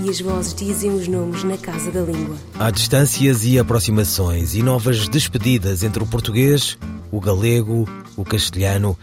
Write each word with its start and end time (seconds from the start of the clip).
e 0.00 0.08
as 0.08 0.20
vozes 0.20 0.54
dizem 0.54 0.90
os 0.90 1.06
nomes 1.08 1.44
na 1.44 1.56
casa 1.56 1.90
da 1.90 2.00
língua. 2.00 2.36
Há 2.58 2.70
distâncias 2.70 3.44
e 3.44 3.58
aproximações 3.58 4.54
e 4.54 4.62
novas 4.62 5.08
despedidas 5.08 5.82
entre 5.82 6.02
o 6.02 6.06
português, 6.06 6.78
o 7.10 7.20
galego, 7.20 7.88
o 8.16 8.24
castelhano 8.24 8.96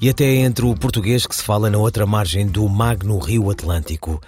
e 0.00 0.08
até 0.08 0.26
entre 0.36 0.64
o 0.64 0.74
português 0.74 1.26
que 1.26 1.34
se 1.34 1.42
fala 1.42 1.70
na 1.70 1.78
outra 1.78 2.06
margem 2.06 2.46
do 2.46 2.68
magno 2.68 3.18
rio 3.18 3.50
Atlântico. 3.50 4.20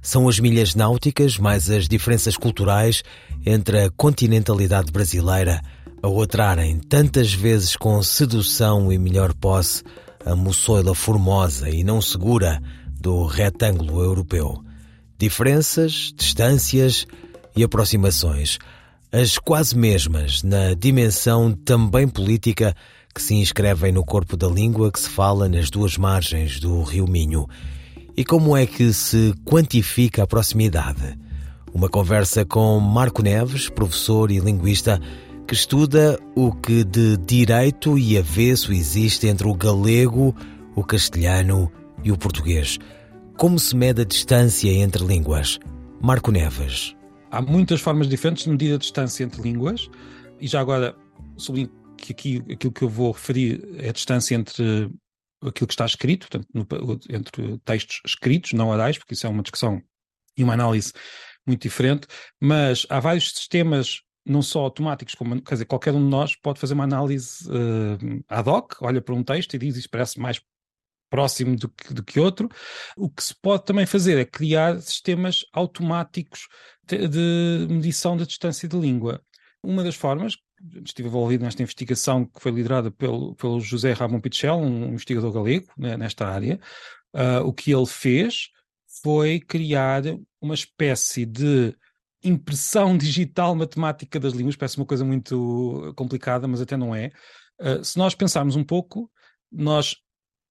São 0.00 0.28
as 0.28 0.38
milhas 0.38 0.74
náuticas 0.74 1.36
mais 1.36 1.68
as 1.68 1.88
diferenças 1.88 2.36
culturais 2.36 3.02
entre 3.44 3.84
a 3.84 3.90
continentalidade 3.90 4.92
brasileira 4.92 5.60
a 6.02 6.08
outrarem 6.08 6.78
tantas 6.78 7.32
vezes 7.32 7.74
com 7.76 8.00
sedução 8.02 8.92
e 8.92 8.98
melhor 8.98 9.34
posse 9.34 9.82
a 10.24 10.34
moçoila 10.34 10.94
formosa 10.94 11.68
e 11.68 11.82
não 11.82 12.00
segura 12.00 12.60
do 13.00 13.24
retângulo 13.26 14.02
europeu. 14.02 14.64
Diferenças, 15.18 16.12
distâncias 16.14 17.06
e 17.56 17.64
aproximações, 17.64 18.58
as 19.10 19.38
quase 19.38 19.76
mesmas 19.76 20.42
na 20.42 20.74
dimensão 20.74 21.52
também 21.52 22.06
política 22.06 22.74
que 23.14 23.22
se 23.22 23.34
inscrevem 23.34 23.92
no 23.92 24.04
corpo 24.04 24.36
da 24.36 24.46
língua 24.46 24.92
que 24.92 25.00
se 25.00 25.08
fala 25.08 25.48
nas 25.48 25.70
duas 25.70 25.96
margens 25.96 26.60
do 26.60 26.82
Rio 26.82 27.08
Minho. 27.08 27.46
E 28.14 28.24
como 28.24 28.54
é 28.54 28.66
que 28.66 28.92
se 28.92 29.32
quantifica 29.42 30.24
a 30.24 30.26
proximidade? 30.26 31.18
Uma 31.72 31.88
conversa 31.88 32.44
com 32.44 32.78
Marco 32.78 33.22
Neves, 33.22 33.70
professor 33.70 34.30
e 34.30 34.38
linguista, 34.38 35.00
que 35.46 35.54
estuda 35.54 36.18
o 36.34 36.52
que 36.52 36.84
de 36.84 37.16
direito 37.16 37.98
e 37.98 38.18
avesso 38.18 38.70
existe 38.70 39.26
entre 39.26 39.48
o 39.48 39.54
galego, 39.54 40.36
o 40.74 40.84
castelhano 40.84 41.72
e 42.04 42.12
o 42.12 42.18
português. 42.18 42.78
Como 43.36 43.58
se 43.58 43.76
mede 43.76 44.00
a 44.00 44.04
distância 44.06 44.70
entre 44.70 45.04
línguas? 45.04 45.58
Marco 46.00 46.30
Neves. 46.30 46.96
Há 47.30 47.42
muitas 47.42 47.82
formas 47.82 48.08
diferentes 48.08 48.44
de 48.44 48.50
medir 48.50 48.74
a 48.74 48.78
distância 48.78 49.24
entre 49.24 49.42
línguas, 49.42 49.90
e 50.40 50.46
já 50.46 50.58
agora 50.58 50.96
sublinho 51.36 51.70
que 51.98 52.12
aqui 52.12 52.42
aquilo 52.50 52.72
que 52.72 52.82
eu 52.82 52.88
vou 52.88 53.12
referir 53.12 53.62
é 53.76 53.90
a 53.90 53.92
distância 53.92 54.34
entre 54.34 54.90
aquilo 55.42 55.66
que 55.66 55.74
está 55.74 55.84
escrito, 55.84 56.28
portanto, 56.30 56.48
no, 56.54 56.66
entre 57.10 57.58
textos 57.58 58.00
escritos, 58.06 58.54
não 58.54 58.68
orais, 58.68 58.96
porque 58.96 59.12
isso 59.12 59.26
é 59.26 59.28
uma 59.30 59.42
discussão 59.42 59.82
e 60.34 60.42
uma 60.42 60.54
análise 60.54 60.94
muito 61.46 61.60
diferente, 61.60 62.06
mas 62.40 62.86
há 62.88 62.98
vários 63.00 63.32
sistemas 63.32 64.00
não 64.24 64.40
só 64.40 64.60
automáticos, 64.60 65.14
como 65.14 65.42
quer 65.42 65.56
dizer, 65.56 65.66
qualquer 65.66 65.92
um 65.92 66.02
de 66.02 66.10
nós 66.10 66.34
pode 66.36 66.58
fazer 66.58 66.72
uma 66.72 66.84
análise 66.84 67.46
uh, 67.50 68.24
ad 68.28 68.48
hoc, 68.48 68.76
olha 68.80 69.02
para 69.02 69.14
um 69.14 69.22
texto 69.22 69.52
e 69.54 69.58
diz 69.58 69.76
isto 69.76 69.90
parece 69.90 70.18
mais 70.18 70.40
próximo 71.08 71.56
do 71.56 71.68
que, 71.68 71.94
do 71.94 72.02
que 72.02 72.20
outro. 72.20 72.48
O 72.96 73.08
que 73.08 73.22
se 73.22 73.34
pode 73.40 73.64
também 73.64 73.86
fazer 73.86 74.18
é 74.18 74.24
criar 74.24 74.80
sistemas 74.80 75.44
automáticos 75.52 76.48
de, 76.86 77.66
medição 77.68 78.16
da 78.16 78.24
distância 78.24 78.68
de 78.68 78.78
língua. 78.78 79.20
Uma 79.62 79.82
das 79.82 79.96
formas, 79.96 80.36
estive 80.84 81.08
envolvido 81.08 81.44
nesta 81.44 81.62
investigação 81.62 82.24
que 82.24 82.40
foi 82.40 82.52
liderada 82.52 82.90
pelo, 82.90 83.34
pelo 83.34 83.60
José 83.60 83.92
Ramon 83.92 84.20
Pichel, 84.20 84.58
um 84.58 84.92
investigador 84.92 85.32
galego 85.32 85.66
né, 85.76 85.96
nesta 85.96 86.26
área, 86.26 86.60
uh, 87.14 87.44
o 87.44 87.52
que 87.52 87.72
ele 87.72 87.86
fez 87.86 88.48
foi 89.02 89.40
criar 89.40 90.02
uma 90.40 90.54
espécie 90.54 91.26
de 91.26 91.74
impressão 92.22 92.96
digital 92.96 93.54
matemática 93.54 94.18
das 94.18 94.32
línguas, 94.32 94.56
parece 94.56 94.78
uma 94.78 94.86
coisa 94.86 95.04
muito 95.04 95.92
complicada, 95.96 96.48
mas 96.48 96.60
até 96.60 96.76
não 96.76 96.94
é. 96.94 97.10
Uh, 97.60 97.84
se 97.84 97.98
nós 97.98 98.14
pensarmos 98.14 98.56
um 98.56 98.64
pouco, 98.64 99.10
nós 99.50 99.96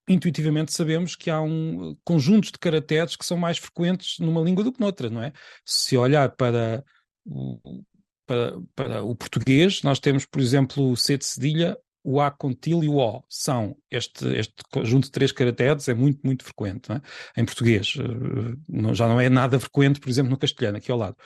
intuitivamente 0.08 0.74
sabemos 0.74 1.16
que 1.16 1.30
há 1.30 1.42
um 1.42 1.96
conjunto 2.04 2.52
de 2.52 2.60
caracteres 2.60 3.16
que 3.16 3.26
são 3.26 3.38
mais 3.38 3.58
frequentes 3.58 4.20
numa 4.20 4.42
língua 4.42 4.64
do 4.64 4.72
que 4.72 4.80
noutra, 4.80 5.10
não 5.10 5.22
é? 5.22 5.32
Se 5.66 5.98
olhar 5.98 6.30
para 6.36 6.84
o, 7.26 7.84
para, 8.26 8.54
para 8.76 9.04
o 9.04 9.16
português, 9.16 9.82
nós 9.84 10.00
temos, 10.00 10.26
por 10.26 10.42
exemplo, 10.42 10.92
o 10.92 10.98
C 10.98 11.18
de 11.18 11.26
cedilha, 11.26 11.78
o 12.04 12.22
A 12.22 12.30
com 12.30 12.52
e 12.52 12.88
o 12.88 12.98
O 12.98 13.24
são 13.28 13.76
este, 13.90 14.28
este 14.38 14.54
conjunto 14.72 15.06
de 15.06 15.12
três 15.12 15.32
caracteres, 15.32 15.90
é 15.90 15.94
muito, 15.96 16.20
muito 16.24 16.44
frequente 16.44 16.92
é? 16.92 17.02
em 17.36 17.44
português. 17.44 17.96
Eh, 18.00 18.94
já 18.94 19.08
não 19.08 19.20
é 19.20 19.28
nada 19.28 19.60
frequente, 19.60 20.00
por 20.00 20.08
exemplo, 20.08 20.30
no 20.30 20.38
castelhano, 20.38 20.78
aqui 20.78 20.92
ao 20.92 21.00
lado. 21.00 21.18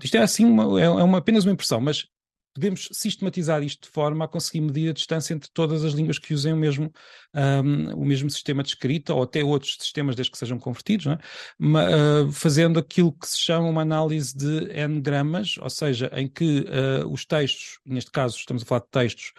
Isto 0.00 0.16
é 0.16 0.20
assim, 0.20 0.44
uma, 0.44 0.80
é, 0.80 0.84
é 0.84 0.88
uma, 0.88 1.18
apenas 1.18 1.44
uma 1.44 1.52
impressão, 1.52 1.80
mas 1.80 2.06
podemos 2.54 2.88
sistematizar 2.92 3.62
isto 3.62 3.86
de 3.86 3.92
forma 3.92 4.24
a 4.24 4.28
conseguir 4.28 4.60
medir 4.60 4.90
a 4.90 4.92
distância 4.92 5.34
entre 5.34 5.50
todas 5.52 5.84
as 5.84 5.92
línguas 5.92 6.18
que 6.18 6.34
usem 6.34 6.52
o 6.52 6.56
mesmo, 6.56 6.92
um, 7.34 7.94
o 7.94 8.04
mesmo 8.04 8.30
sistema 8.30 8.62
de 8.62 8.70
escrita 8.70 9.14
ou 9.14 9.22
até 9.22 9.44
outros 9.44 9.76
sistemas 9.78 10.16
desde 10.16 10.32
que 10.32 10.38
sejam 10.38 10.58
convertidos, 10.58 11.06
é? 11.06 11.18
uh, 11.60 12.32
fazendo 12.32 12.78
aquilo 12.78 13.12
que 13.12 13.28
se 13.28 13.38
chama 13.38 13.68
uma 13.68 13.82
análise 13.82 14.36
de 14.36 14.72
n-gramas, 14.72 15.56
ou 15.60 15.70
seja, 15.70 16.10
em 16.14 16.28
que 16.28 16.60
uh, 16.60 17.08
os 17.10 17.24
textos, 17.24 17.78
neste 17.84 18.10
caso 18.10 18.36
estamos 18.36 18.62
a 18.62 18.66
falar 18.66 18.80
de 18.80 18.88
textos 18.90 19.32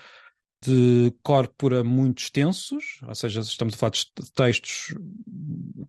de 0.62 1.14
corpora 1.24 1.84
muito 1.84 2.20
extensos, 2.20 3.00
ou 3.08 3.16
seja, 3.16 3.40
estamos 3.40 3.74
a 3.76 3.78
falar 3.78 3.92
de 3.92 4.06
textos 4.36 4.94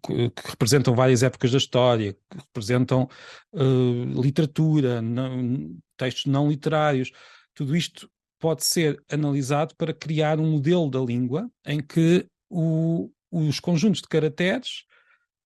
que, 0.07 0.33
representam 0.49 0.95
várias 0.95 1.23
épocas 1.23 1.51
da 1.51 1.59
história, 1.59 2.13
que 2.13 2.39
representam 2.39 3.09
uh, 3.53 4.23
literatura, 4.23 5.03
não, 5.03 5.77
textos 6.01 6.27
não 6.27 6.49
literários. 6.49 7.11
Tudo 7.55 7.77
isto 7.77 8.11
pode 8.39 8.65
ser 8.65 9.03
analisado 9.11 9.75
para 9.77 9.93
criar 9.93 10.41
um 10.41 10.51
modelo 10.51 10.91
da 10.91 11.01
língua 11.01 11.51
em 11.67 11.81
que 11.81 12.27
o, 12.49 13.11
os 13.31 13.61
conjuntos 13.61 14.01
de 14.01 14.09
caracteres 14.09 14.85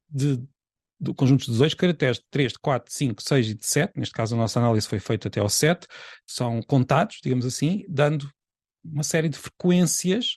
de 0.08 0.40
do 1.04 1.14
conjunto 1.14 1.44
de 1.44 1.50
18 1.52 1.76
caracteres, 1.76 2.16
de 2.18 2.24
3, 2.30 2.52
de 2.52 2.58
4, 2.58 2.88
de 2.88 2.94
5, 2.96 3.22
6 3.22 3.48
e 3.48 3.54
de 3.54 3.66
7, 3.66 3.92
neste 3.96 4.14
caso 4.14 4.34
a 4.34 4.38
nossa 4.38 4.58
análise 4.58 4.88
foi 4.88 4.98
feita 4.98 5.28
até 5.28 5.40
ao 5.40 5.48
7, 5.48 5.86
são 6.26 6.62
contados, 6.62 7.18
digamos 7.22 7.44
assim, 7.44 7.84
dando 7.88 8.30
uma 8.82 9.02
série 9.02 9.28
de 9.28 9.36
frequências 9.36 10.36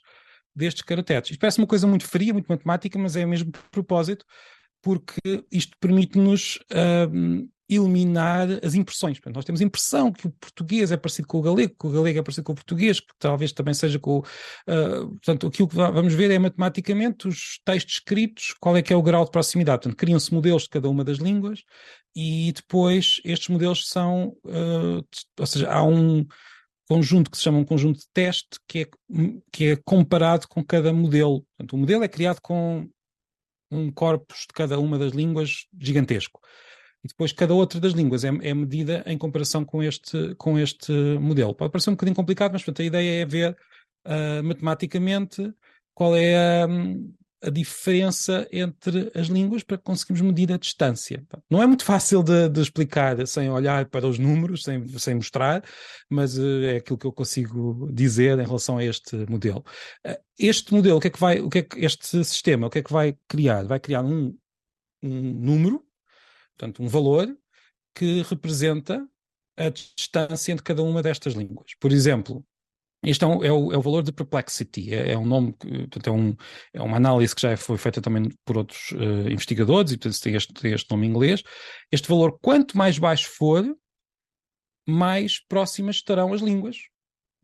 destes 0.54 0.82
caracteres. 0.82 1.30
Isto 1.30 1.40
parece 1.40 1.58
uma 1.58 1.66
coisa 1.66 1.86
muito 1.86 2.04
fria, 2.04 2.32
muito 2.32 2.48
matemática, 2.48 2.98
mas 2.98 3.16
é 3.16 3.24
mesmo 3.24 3.50
propósito, 3.70 4.24
porque 4.82 5.44
isto 5.50 5.76
permite-nos 5.80 6.56
uh, 6.72 7.48
eliminar 7.68 8.48
as 8.64 8.74
impressões. 8.74 9.18
Portanto, 9.18 9.36
nós 9.36 9.44
temos 9.44 9.60
a 9.60 9.64
impressão 9.64 10.10
que 10.10 10.26
o 10.26 10.30
português 10.30 10.90
é 10.90 10.96
parecido 10.96 11.28
com 11.28 11.38
o 11.38 11.42
galego, 11.42 11.74
que 11.78 11.86
o 11.86 11.90
galego 11.90 12.18
é 12.18 12.22
parecido 12.22 12.44
com 12.44 12.52
o 12.52 12.54
português, 12.54 12.98
que 12.98 13.12
talvez 13.18 13.52
também 13.52 13.74
seja 13.74 13.98
com. 13.98 14.18
Uh, 14.18 15.08
portanto, 15.08 15.46
aquilo 15.46 15.68
que 15.68 15.76
vamos 15.76 16.14
ver 16.14 16.30
é 16.30 16.38
matematicamente 16.38 17.28
os 17.28 17.60
textos 17.64 17.94
escritos, 17.94 18.54
qual 18.58 18.76
é 18.76 18.82
que 18.82 18.92
é 18.92 18.96
o 18.96 19.02
grau 19.02 19.24
de 19.24 19.30
proximidade. 19.30 19.82
Portanto, 19.82 19.98
criam-se 19.98 20.32
modelos 20.32 20.62
de 20.62 20.70
cada 20.70 20.88
uma 20.88 21.04
das 21.04 21.18
línguas 21.18 21.62
e 22.16 22.52
depois 22.52 23.20
estes 23.24 23.48
modelos 23.48 23.88
são. 23.88 24.36
Uh, 24.44 25.04
ou 25.38 25.46
seja, 25.46 25.70
há 25.70 25.82
um 25.82 26.26
conjunto 26.88 27.30
que 27.30 27.36
se 27.36 27.42
chama 27.42 27.58
um 27.58 27.64
conjunto 27.64 27.98
de 27.98 28.06
teste 28.14 28.58
que 28.66 28.80
é, 28.80 28.86
que 29.52 29.64
é 29.66 29.76
comparado 29.84 30.48
com 30.48 30.64
cada 30.64 30.90
modelo. 30.90 31.44
Portanto, 31.56 31.72
o 31.74 31.78
modelo 31.78 32.02
é 32.02 32.08
criado 32.08 32.40
com 32.40 32.88
um 33.70 33.92
corpus 33.92 34.40
de 34.40 34.54
cada 34.54 34.78
uma 34.80 34.98
das 34.98 35.12
línguas 35.12 35.66
gigantesco. 35.78 36.40
Depois 37.08 37.32
cada 37.32 37.54
outra 37.54 37.80
das 37.80 37.92
línguas 37.92 38.24
é, 38.24 38.28
é 38.28 38.54
medida 38.54 39.02
em 39.06 39.18
comparação 39.18 39.64
com 39.64 39.82
este, 39.82 40.34
com 40.36 40.58
este 40.58 40.92
modelo. 41.18 41.54
Pode 41.54 41.72
parecer 41.72 41.90
um 41.90 41.94
bocadinho 41.94 42.16
complicado, 42.16 42.52
mas 42.52 42.62
portanto, 42.62 42.82
a 42.82 42.86
ideia 42.86 43.22
é 43.22 43.26
ver 43.26 43.56
uh, 44.06 44.44
matematicamente 44.44 45.52
qual 45.94 46.14
é 46.14 46.62
a, 46.62 46.68
a 47.42 47.50
diferença 47.50 48.48
entre 48.52 49.10
as 49.14 49.26
línguas 49.26 49.62
para 49.62 49.78
conseguirmos 49.78 50.22
medir 50.22 50.52
a 50.52 50.56
distância. 50.58 51.24
Não 51.50 51.62
é 51.62 51.66
muito 51.66 51.84
fácil 51.84 52.22
de, 52.22 52.48
de 52.48 52.60
explicar 52.60 53.26
sem 53.26 53.50
olhar 53.50 53.86
para 53.86 54.06
os 54.06 54.18
números, 54.18 54.64
sem, 54.64 54.86
sem 54.98 55.14
mostrar, 55.14 55.64
mas 56.10 56.36
uh, 56.36 56.64
é 56.64 56.76
aquilo 56.76 56.98
que 56.98 57.06
eu 57.06 57.12
consigo 57.12 57.90
dizer 57.92 58.38
em 58.38 58.46
relação 58.46 58.78
a 58.78 58.84
este 58.84 59.16
modelo. 59.28 59.64
Uh, 60.06 60.16
este 60.38 60.72
modelo, 60.72 60.98
o 60.98 61.00
que 61.00 61.08
é 61.08 61.10
que 61.10 61.20
vai, 61.20 61.40
o 61.40 61.48
que 61.48 61.58
é 61.58 61.62
que 61.62 61.84
este 61.84 62.24
sistema, 62.24 62.66
o 62.66 62.70
que 62.70 62.78
é 62.78 62.82
que 62.82 62.92
vai 62.92 63.16
criar? 63.28 63.64
Vai 63.64 63.80
criar 63.80 64.04
um, 64.04 64.36
um 65.02 65.22
número, 65.32 65.84
portanto, 66.58 66.82
um 66.82 66.88
valor 66.88 67.28
que 67.94 68.22
representa 68.22 69.06
a 69.56 69.68
distância 69.70 70.52
entre 70.52 70.64
cada 70.64 70.82
uma 70.82 71.02
destas 71.02 71.34
línguas. 71.34 71.72
Por 71.80 71.92
exemplo, 71.92 72.44
este 73.02 73.24
é, 73.24 73.26
um, 73.26 73.44
é, 73.44 73.52
o, 73.52 73.72
é, 73.72 73.76
o, 73.76 73.82
valor 73.82 74.02
de 74.02 74.12
perplexity, 74.12 74.92
é, 74.92 75.12
é 75.12 75.18
um 75.18 75.26
nome, 75.26 75.52
portanto, 75.52 76.06
é, 76.08 76.10
um, 76.10 76.36
é, 76.74 76.82
uma 76.82 76.96
análise 76.96 77.34
que 77.34 77.42
já 77.42 77.56
foi 77.56 77.78
feita 77.78 78.00
também 78.00 78.28
por 78.44 78.58
outros 78.58 78.90
uh, 78.92 79.28
investigadores 79.30 79.92
e 79.92 79.98
portanto 79.98 80.20
tem 80.20 80.34
este, 80.34 80.52
tem 80.52 80.72
este 80.72 80.90
nome 80.90 81.06
em 81.06 81.10
inglês. 81.10 81.42
Este 81.92 82.08
valor, 82.08 82.38
quanto 82.40 82.76
mais 82.76 82.98
baixo 82.98 83.28
for, 83.30 83.64
mais 84.86 85.38
próximas 85.38 85.96
estarão 85.96 86.32
as 86.32 86.40
línguas. 86.40 86.76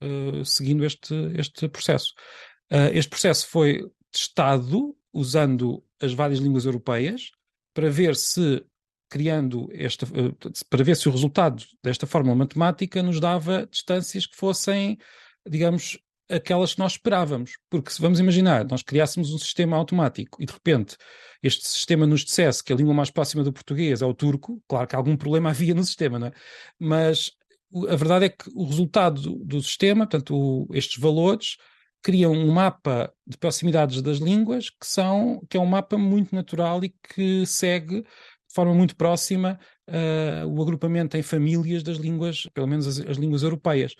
uh, 0.03 0.45
seguindo 0.45 0.85
este, 0.85 1.15
este 1.37 1.69
processo. 1.69 2.13
Uh, 2.73 2.91
este 2.93 3.09
processo 3.09 3.47
foi 3.49 3.83
testado 4.11 4.97
usando 5.13 5.85
as 6.01 6.13
várias 6.13 6.41
línguas 6.41 6.65
europeias 6.65 7.31
para 7.73 7.91
ver 7.91 8.17
se 8.17 8.65
criando 9.15 9.69
esta 9.73 10.09
para 10.69 10.83
ver 10.83 10.97
se 10.97 11.09
o 11.09 11.13
resultado 11.13 11.63
desta 11.81 12.05
fórmula 12.05 12.35
matemática 12.35 13.01
nos 13.01 13.21
dava 13.21 13.65
distâncias 13.71 14.27
que 14.27 14.35
fossem, 14.35 14.99
digamos, 15.49 15.97
aquelas 16.29 16.75
que 16.75 16.81
nós 16.81 16.95
esperávamos. 16.95 17.53
Porque 17.71 17.93
se 17.93 18.03
vamos 18.03 18.19
imaginar, 18.19 18.65
nós 18.65 18.83
criássemos 18.83 19.33
um 19.33 19.39
sistema 19.39 19.77
automático 19.77 20.43
e 20.43 20.47
de 20.47 20.53
repente 20.53 20.97
este 21.41 21.65
sistema 21.69 22.09
nos 22.09 22.25
dissesse 22.25 22.65
que 22.65 22.73
a 22.73 22.77
língua 22.77 22.93
mais 22.93 23.09
próxima 23.09 23.45
do 23.45 23.53
português 23.53 24.03
é 24.03 24.07
o 24.07 24.13
turco, 24.13 24.61
claro 24.67 24.89
que 24.89 24.97
algum 24.97 25.17
problema 25.17 25.51
havia 25.51 25.75
no 25.75 25.85
sistema, 25.85 26.19
não 26.19 26.27
é? 26.27 26.33
Mas 26.77 27.31
a 27.89 27.95
verdade 27.95 28.25
é 28.25 28.29
que 28.31 28.51
o 28.53 28.65
resultado 28.65 29.21
do, 29.45 29.63
sistema, 29.63 30.09
portanto, 30.09 30.35
o, 30.37 30.67
estes 30.75 31.01
valores, 31.01 31.57
criam 32.03 32.33
um 32.33 32.53
mapa 32.53 33.15
de 33.25 33.39
proximidades 33.39 34.03
das 34.03 34.19
línguas 34.19 34.69
que 34.69 34.87
são 34.87 35.41
que 35.49 35.57
é 35.57 35.61
um 35.61 35.67
mapa 35.67 35.97
muito 35.97 36.35
natural 36.35 36.85
e 36.85 36.91
que 36.91 37.47
segue 37.47 38.05
forma 38.55 38.73
muito 38.73 38.95
próxima 38.97 39.59
uh, 39.89 40.47
o 40.47 40.62
agrupamento 40.62 41.17
em 41.17 41.23
famílias 41.23 41.83
das 41.83 41.97
línguas, 41.97 42.49
pelo 42.55 42.67
menos 42.67 42.87
as, 42.87 43.01
as 43.01 43.17
línguas 43.17 43.43
europeias. 43.43 43.95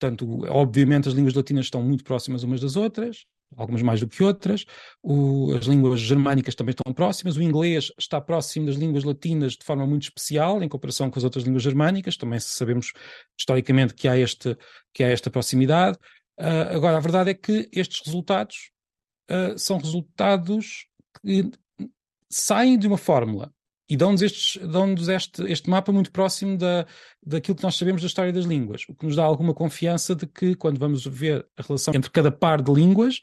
Portanto, 0.00 0.46
obviamente 0.48 1.08
as 1.08 1.14
línguas 1.14 1.34
latinas 1.34 1.66
estão 1.66 1.82
muito 1.82 2.04
próximas 2.04 2.42
umas 2.42 2.60
das 2.60 2.76
outras, 2.76 3.26
algumas 3.56 3.82
mais 3.82 4.00
do 4.00 4.08
que 4.08 4.22
outras. 4.22 4.64
O, 5.02 5.52
as 5.54 5.66
línguas 5.66 6.00
germânicas 6.00 6.54
também 6.54 6.70
estão 6.70 6.92
próximas. 6.92 7.36
O 7.36 7.42
inglês 7.42 7.92
está 7.98 8.20
próximo 8.20 8.66
das 8.66 8.76
línguas 8.76 9.04
latinas 9.04 9.52
de 9.54 9.64
forma 9.64 9.86
muito 9.86 10.04
especial, 10.04 10.62
em 10.62 10.68
comparação 10.68 11.10
com 11.10 11.18
as 11.18 11.24
outras 11.24 11.44
línguas 11.44 11.62
germânicas. 11.62 12.16
Também 12.16 12.38
sabemos 12.38 12.92
historicamente 13.38 13.94
que 13.94 14.06
há, 14.06 14.16
este, 14.16 14.56
que 14.94 15.02
há 15.02 15.08
esta 15.08 15.30
proximidade. 15.30 15.98
Uh, 16.38 16.76
agora, 16.76 16.96
a 16.96 17.00
verdade 17.00 17.30
é 17.30 17.34
que 17.34 17.68
estes 17.72 18.00
resultados 18.06 18.70
uh, 19.30 19.58
são 19.58 19.78
resultados 19.78 20.86
que 21.20 21.50
saem 22.30 22.78
de 22.78 22.86
uma 22.86 22.98
fórmula 22.98 23.52
e 23.88 23.96
dão-nos, 23.96 24.58
dão-nos 24.62 25.08
este, 25.08 25.42
este 25.50 25.70
mapa 25.70 25.90
muito 25.90 26.12
próximo 26.12 26.58
da, 26.58 26.86
daquilo 27.24 27.56
que 27.56 27.62
nós 27.62 27.76
sabemos 27.76 28.02
da 28.02 28.06
história 28.06 28.32
das 28.32 28.44
línguas, 28.44 28.84
o 28.88 28.94
que 28.94 29.06
nos 29.06 29.16
dá 29.16 29.24
alguma 29.24 29.54
confiança 29.54 30.14
de 30.14 30.26
que, 30.26 30.54
quando 30.54 30.78
vamos 30.78 31.06
ver 31.06 31.46
a 31.56 31.62
relação 31.62 31.94
entre 31.94 32.10
cada 32.10 32.30
par 32.30 32.60
de 32.60 32.72
línguas, 32.72 33.20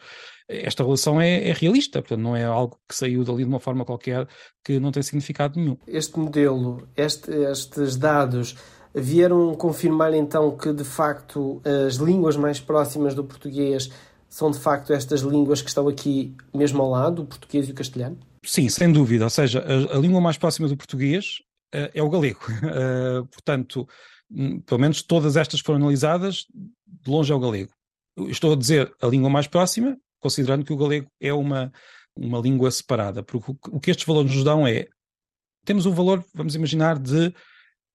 esta 0.48 0.84
relação 0.84 1.22
é, 1.22 1.50
é, 1.50 1.54
realista, 1.54 2.02
portanto, 2.02 2.22
não 2.22 2.36
é 2.36 2.44
algo 2.44 2.80
que 2.88 2.96
saiu 2.96 3.24
dali 3.24 3.44
de 3.44 3.50
uma 3.50 3.60
forma 3.60 3.86
qualquer 3.86 4.28
que 4.64 4.80
não 4.80 4.92
tem 4.92 5.04
significado 5.04 5.60
nenhum. 5.60 5.78
Este 5.88 6.18
modelo, 6.20 6.88
este, 6.96 7.32
estes 7.32 7.96
dados, 7.96 8.56
vieram 8.94 9.54
confirmar 9.56 10.14
então 10.14 10.56
que, 10.56 10.72
de 10.72 10.84
facto, 10.84 11.62
as 11.88 11.96
línguas 11.96 12.38
mais 12.38 12.60
próximas 12.60 13.14
do 13.14 13.24
português 13.24 13.92
são, 14.30 14.52
de 14.52 14.60
facto, 14.60 14.94
estas 14.94 15.22
línguas 15.22 15.62
que 15.62 15.70
estão 15.70 15.88
aqui 15.88 16.36
mesmo 16.54 16.82
ao 16.82 16.90
lado, 16.90 17.22
o 17.22 17.26
português 17.26 17.68
e 17.68 17.72
o 17.72 17.76
castelhano? 17.76 18.18
Sim, 18.46 18.70
sem 18.70 18.92
dúvida. 18.92 19.24
Ou 19.24 19.30
seja, 19.30 19.60
a, 19.60 19.98
a 19.98 20.00
língua 20.00 20.22
mais 20.22 20.38
próxima 20.38 20.68
do 20.68 20.78
português 20.78 21.40
uh, 21.74 21.90
é 21.94 22.02
o 22.02 22.10
galego. 22.10 22.40
Uh, 22.48 23.26
portanto, 23.32 23.88
um, 24.30 24.60
pelo 24.62 24.80
menos 24.80 25.02
todas 25.02 25.36
estas 25.36 25.60
foram 25.60 25.80
analisadas, 25.80 26.46
de 26.86 27.10
longe 27.10 27.32
é 27.32 27.36
o 27.36 27.40
galego. 27.40 27.72
Estou 28.28 28.54
a 28.54 28.56
dizer 28.56 28.94
a 29.02 29.08
língua 29.08 29.30
mais 29.30 29.48
próxima, 29.48 29.98
considerando 30.20 30.64
que 30.64 30.74
o 30.74 30.78
galego 30.78 31.08
é 31.20 31.34
uma, 31.34 31.72
uma 32.16 32.40
língua 32.40 32.72
separada, 32.72 33.22
porque 33.22 33.52
o, 33.52 33.58
o 33.76 33.80
que 33.80 33.92
estes 33.92 34.06
valores 34.06 34.34
nos 34.34 34.44
dão 34.44 34.66
é, 34.66 34.88
temos 35.66 35.86
um 35.86 35.92
valor, 35.92 36.24
vamos 36.34 36.56
imaginar, 36.56 36.98
de 36.98 37.34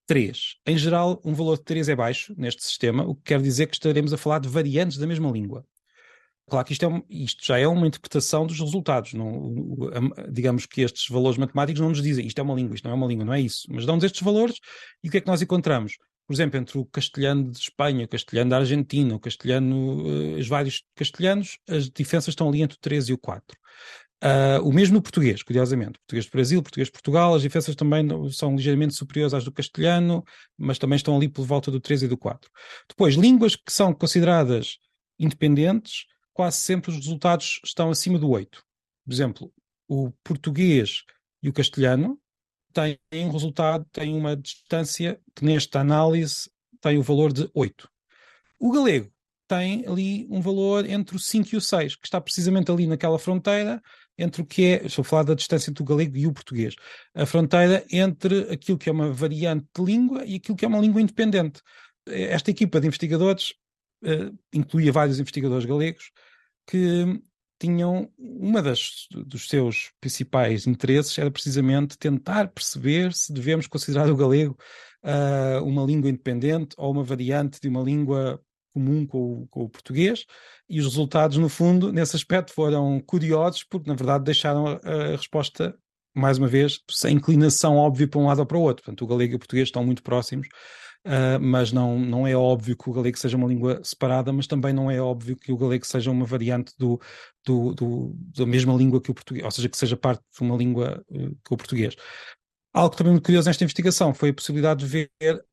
3. 0.07 0.57
Em 0.67 0.77
geral, 0.77 1.21
um 1.25 1.33
valor 1.33 1.57
de 1.57 1.65
3 1.65 1.89
é 1.89 1.97
baixo 1.97 2.35
neste 2.37 2.65
sistema, 2.65 3.05
o 3.05 3.15
que 3.15 3.23
quer 3.23 3.41
dizer 3.41 3.67
que 3.67 3.77
estaremos 3.77 4.13
a 4.13 4.19
falar 4.19 4.41
de 4.41 4.49
variantes 4.49 4.99
da 4.99 5.07
mesma 5.07 5.31
língua. 5.31 5.65
Claro 6.51 6.67
que 6.67 6.73
isto, 6.73 6.85
é, 6.85 7.03
isto, 7.09 7.47
já 7.47 7.59
é 7.59 7.67
uma 7.67 7.87
interpretação 7.87 8.47
dos 8.47 8.59
resultados. 8.59 9.15
Não, 9.15 9.55
digamos 10.31 10.67
que 10.67 10.83
estes 10.83 11.09
valores 11.09 11.39
matemáticos 11.39 11.81
não 11.81 11.91
nos 11.91 12.03
dizem 12.03 12.27
isto 12.27 12.39
é 12.39 12.43
uma 12.43 12.55
língua, 12.55 12.75
isto 12.75 12.85
não 12.85 12.91
é 12.91 12.95
uma 12.95 13.07
língua, 13.07 13.25
não 13.25 13.33
é 13.33 13.41
isso. 13.41 13.67
Mas 13.71 13.87
dão-nos 13.87 14.05
estes 14.05 14.21
valores 14.21 14.57
e 15.03 15.09
o 15.09 15.11
que 15.11 15.19
é 15.19 15.21
que 15.21 15.27
nós 15.29 15.41
encontramos? 15.41 15.97
Por 16.27 16.35
exemplo, 16.35 16.61
entre 16.61 16.79
o 16.79 16.85
castelhano 16.85 17.51
de 17.51 17.59
Espanha, 17.59 18.05
o 18.05 18.09
castelhano 18.09 18.51
da 18.51 18.59
Argentina, 18.59 19.15
o 19.15 19.19
castelhano, 19.19 20.03
uh, 20.03 20.39
os 20.39 20.47
vários 20.47 20.83
castelhanos, 20.95 21.59
as 21.69 21.91
diferenças 21.91 22.29
estão 22.29 22.49
ali 22.49 22.63
entre 22.63 22.77
o 22.77 22.81
3 22.81 23.09
e 23.09 23.13
o 23.13 23.19
4. 23.19 23.57
Uh, 24.23 24.27
ah, 24.27 24.61
o 24.63 24.73
mesmo 24.73 24.95
no 24.95 25.03
português, 25.03 25.43
curiosamente. 25.43 25.99
Português 25.99 26.27
do 26.27 26.31
Brasil, 26.31 26.63
português 26.63 26.87
de 26.87 26.93
Portugal, 26.93 27.35
as 27.35 27.43
diferenças 27.43 27.75
também 27.75 28.07
são 28.31 28.55
ligeiramente 28.55 28.95
superiores 28.95 29.35
às 29.35 29.45
do 29.45 29.51
castelhano, 29.51 30.23
mas 30.57 30.79
também 30.79 30.97
estão 30.97 31.17
ali 31.17 31.29
por 31.29 31.45
volta 31.45 31.71
do 31.71 31.81
3 31.81 32.05
e 32.05 32.07
do 32.07 32.17
4. 32.17 32.49
Depois, 32.89 33.15
línguas 33.15 33.57
que 33.57 33.73
são 33.73 33.93
consideradas 33.93 34.77
independentes, 35.19 36.05
quase 36.33 36.59
sempre 36.59 36.91
os 36.91 36.97
resultados 36.97 37.61
estão 37.65 37.91
acima 37.91 38.19
do 38.19 38.31
8. 38.31 38.63
Por 39.05 39.13
exemplo, 39.13 39.53
o 39.89 40.11
português 40.23 41.05
e 41.43 41.49
o 41.49 41.53
castelhano 41.53 42.19
têm 42.73 42.99
um 43.13 43.31
resultado, 43.31 43.85
têm 43.93 44.17
uma 44.17 44.37
distância 44.37 45.21
que 45.35 45.45
nesta 45.45 45.81
análise 45.81 46.51
tem 46.81 46.99
o 46.99 47.03
valor 47.03 47.33
de 47.33 47.51
8. 47.55 47.89
O 48.59 48.71
galego 48.73 49.13
tem 49.49 49.85
ali 49.87 50.29
um 50.31 50.41
valor 50.41 50.89
entre 50.89 51.17
o 51.17 51.19
5 51.19 51.49
e 51.53 51.57
o 51.57 51.61
6, 51.61 51.97
que 51.97 52.07
está 52.07 52.21
precisamente 52.21 52.71
ali 52.71 52.87
naquela 52.87 53.19
fronteira 53.19 53.83
entre 54.17 54.43
o 54.43 54.47
que 54.47 54.65
é, 54.65 54.87
estou 54.87 55.03
a 55.03 55.05
falar 55.05 55.23
da 55.25 55.35
distância 55.35 55.71
entre 55.71 55.83
o 55.83 55.87
galego 55.87 56.17
e 56.17 56.27
o 56.27 56.33
português, 56.33 56.75
a 57.15 57.27
fronteira 57.27 57.85
entre 57.91 58.43
aquilo 58.53 58.79
que 58.79 58.89
é 58.89 58.93
uma 58.93 59.11
variante 59.11 59.67
de 59.75 59.83
língua 59.83 60.25
e 60.25 60.37
aquilo 60.37 60.57
que 60.57 60.65
é 60.65 60.69
uma 60.69 60.79
língua 60.79 61.01
independente. 61.01 61.63
Esta 62.07 62.51
equipa 62.51 62.81
de 62.81 62.87
investigadores 62.87 63.55
uh, 64.03 64.39
incluía 64.53 64.93
vários 64.93 65.19
investigadores 65.19 65.65
galegos 65.65 66.11
que 66.67 67.21
tinham 67.59 68.11
uma 68.19 68.63
das 68.63 69.07
dos 69.11 69.47
seus 69.49 69.93
principais 70.01 70.67
interesses 70.67 71.17
era 71.19 71.31
precisamente 71.31 71.99
tentar 71.99 72.49
perceber 72.49 73.13
se 73.13 73.33
devemos 73.33 73.67
considerar 73.67 74.11
o 74.11 74.17
galego 74.17 74.57
uh, 75.05 75.63
uma 75.63 75.85
língua 75.85 76.09
independente 76.09 76.75
ou 76.79 76.91
uma 76.91 77.05
variante 77.05 77.61
de 77.61 77.69
uma 77.69 77.83
língua 77.83 78.41
comum 78.73 79.07
com 79.07 79.43
o, 79.43 79.47
com 79.49 79.65
o, 79.65 79.69
português. 79.69 80.25
E 80.69 80.81
os 80.81 80.87
resultados 80.87 81.37
no 81.37 81.49
fundo 81.49 81.93
nesse 81.93 82.17
aspecto 82.17 82.53
foram 82.53 83.01
curiosos 83.01 83.65
porque 83.65 83.91
na 83.91 83.97
verdade 83.97 84.25
deixaram 84.25 84.67
a, 84.67 84.81
a 84.83 85.17
resposta 85.17 85.77
mais 86.15 86.39
uma 86.39 86.49
vez 86.49 86.81
sem 86.91 87.17
inclinação 87.17 87.77
óbvia 87.77 88.09
para 88.09 88.21
um 88.21 88.27
lado 88.27 88.41
ou 88.41 88.47
para 88.47 88.57
o 88.57 88.63
outro. 88.63 88.85
Portanto 88.85 89.03
o 89.03 89.07
galego 89.07 89.35
e 89.35 89.37
o 89.37 89.39
português 89.39 89.69
estão 89.69 89.85
muito 89.85 90.03
próximos 90.03 90.49
Uh, 91.07 91.41
mas 91.41 91.73
não, 91.73 91.99
não 91.99 92.27
é 92.27 92.37
óbvio 92.37 92.77
que 92.77 92.91
o 92.91 92.93
galego 92.93 93.19
seja 93.19 93.37
uma 93.37 93.49
língua 93.49 93.81
separada, 93.83 94.33
mas 94.33 94.47
também 94.47 94.73
não 94.73 94.91
é 94.91 95.01
óbvio 95.01 95.35
que 95.35 95.51
o 95.51 95.57
galego 95.57 95.87
seja 95.87 96.11
uma 96.11 96.27
variante 96.27 96.75
do, 96.79 97.01
do, 97.45 97.73
do 97.73 98.15
da 98.37 98.45
mesma 98.45 98.75
língua 98.75 99.01
que 99.01 99.11
o 99.11 99.15
português, 99.15 99.45
ou 99.45 99.51
seja, 99.51 99.69
que 99.69 99.79
seja 99.79 99.97
parte 99.97 100.23
de 100.37 100.43
uma 100.43 100.55
língua 100.57 101.03
uh, 101.11 101.31
que 101.43 101.55
o 101.55 101.57
português. 101.57 101.97
Algo 102.73 102.95
também 102.95 103.13
muito 103.13 103.25
curioso 103.25 103.49
nesta 103.49 103.65
investigação 103.65 104.13
foi 104.13 104.29
a 104.29 104.35
possibilidade 104.35 104.81
de 104.81 104.87
ver, 104.87 105.11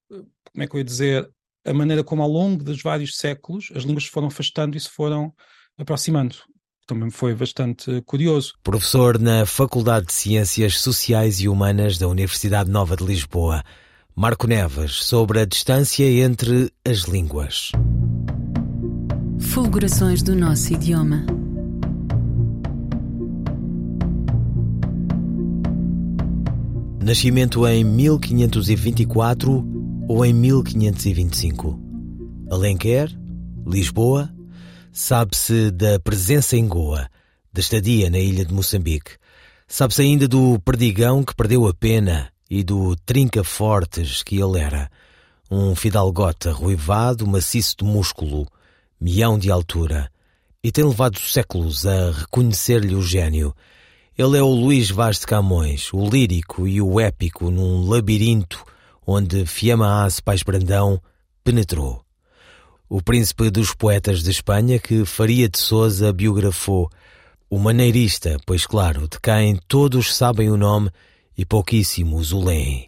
como 0.07 0.63
é 0.63 0.67
que 0.67 0.75
eu 0.75 0.79
ia 0.79 0.83
dizer, 0.83 1.29
a 1.65 1.73
maneira 1.73 2.03
como 2.03 2.21
ao 2.21 2.29
longo 2.29 2.63
dos 2.63 2.81
vários 2.81 3.17
séculos 3.17 3.69
as 3.73 3.83
línguas 3.83 4.03
se 4.03 4.11
foram 4.11 4.27
afastando 4.27 4.77
e 4.77 4.79
se 4.79 4.89
foram 4.89 5.33
aproximando. 5.77 6.35
Também 6.85 7.09
foi 7.09 7.35
bastante 7.35 8.01
curioso. 8.03 8.53
Professor 8.63 9.19
na 9.19 9.45
Faculdade 9.45 10.05
de 10.05 10.13
Ciências 10.13 10.79
Sociais 10.79 11.41
e 11.41 11.49
Humanas 11.49 11.97
da 11.97 12.07
Universidade 12.07 12.69
Nova 12.69 12.95
de 12.95 13.03
Lisboa. 13.03 13.61
Marco 14.19 14.47
Neves 14.47 15.03
sobre 15.03 15.41
a 15.41 15.45
distância 15.45 16.03
entre 16.03 16.73
as 16.83 17.01
línguas. 17.01 17.71
Fulgurações 19.39 20.23
do 20.23 20.35
nosso 20.35 20.73
idioma. 20.73 21.23
Nascimento 26.99 27.67
em 27.67 27.83
1524 27.83 29.63
ou 30.09 30.25
em 30.25 30.33
1525? 30.33 31.79
Alenquer? 32.49 33.15
Lisboa? 33.67 34.33
Sabe-se 34.91 35.69
da 35.69 35.99
presença 35.99 36.57
em 36.57 36.67
Goa, 36.67 37.07
da 37.53 37.59
estadia 37.59 38.09
na 38.09 38.17
ilha 38.17 38.43
de 38.43 38.51
Moçambique. 38.51 39.11
Sabe-se 39.67 40.01
ainda 40.01 40.27
do 40.27 40.59
perdigão 40.61 41.23
que 41.23 41.35
perdeu 41.35 41.67
a 41.67 41.73
pena 41.75 42.31
e 42.49 42.63
do 42.63 42.95
trinca-fortes 43.05 44.23
que 44.23 44.39
ele 44.39 44.59
era, 44.59 44.89
um 45.49 45.75
fidalgota 45.75 46.51
ruivado, 46.51 47.27
maciço 47.27 47.75
de 47.79 47.85
músculo, 47.85 48.47
mião 48.99 49.37
de 49.37 49.51
altura, 49.51 50.11
e 50.63 50.71
tem 50.71 50.83
levado 50.83 51.19
séculos 51.19 51.85
a 51.85 52.11
reconhecer-lhe 52.11 52.95
o 52.95 53.01
gênio. 53.01 53.55
Ele 54.17 54.37
é 54.37 54.41
o 54.41 54.49
Luís 54.49 54.89
Vaz 54.89 55.19
de 55.19 55.27
Camões, 55.27 55.93
o 55.93 56.09
lírico 56.09 56.67
e 56.67 56.81
o 56.81 56.99
épico 56.99 57.51
num 57.51 57.87
labirinto 57.87 58.65
onde 59.05 59.45
Fiamma 59.45 60.05
Ace 60.05 60.21
Pais 60.21 60.43
Brandão 60.43 61.01
penetrou. 61.43 62.03
O 62.89 63.01
príncipe 63.01 63.49
dos 63.49 63.73
poetas 63.73 64.21
de 64.21 64.31
Espanha 64.31 64.79
que 64.79 65.05
Faria 65.05 65.47
de 65.47 65.57
Souza 65.57 66.11
biografou, 66.11 66.89
o 67.49 67.57
maneirista, 67.57 68.37
pois 68.45 68.65
claro, 68.65 69.07
de 69.07 69.17
quem 69.21 69.57
todos 69.67 70.13
sabem 70.13 70.49
o 70.49 70.57
nome 70.57 70.91
e 71.37 71.45
pouquíssimos 71.45 72.33
o 72.33 72.43
leem. 72.43 72.87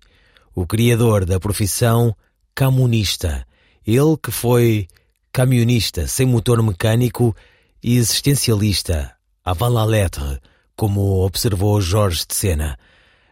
O 0.55 0.65
criador 0.65 1.25
da 1.25 1.39
profissão 1.39 2.15
camunista, 2.55 3.45
ele 3.85 4.17
que 4.21 4.31
foi 4.31 4.87
camionista 5.31 6.07
sem 6.07 6.25
motor 6.25 6.61
mecânico 6.63 7.35
e 7.81 7.97
existencialista, 7.97 9.15
avant 9.45 9.73
la 9.73 9.85
lettre, 9.85 10.39
como 10.75 11.23
observou 11.25 11.79
Jorge 11.79 12.25
de 12.27 12.35
Sena. 12.35 12.77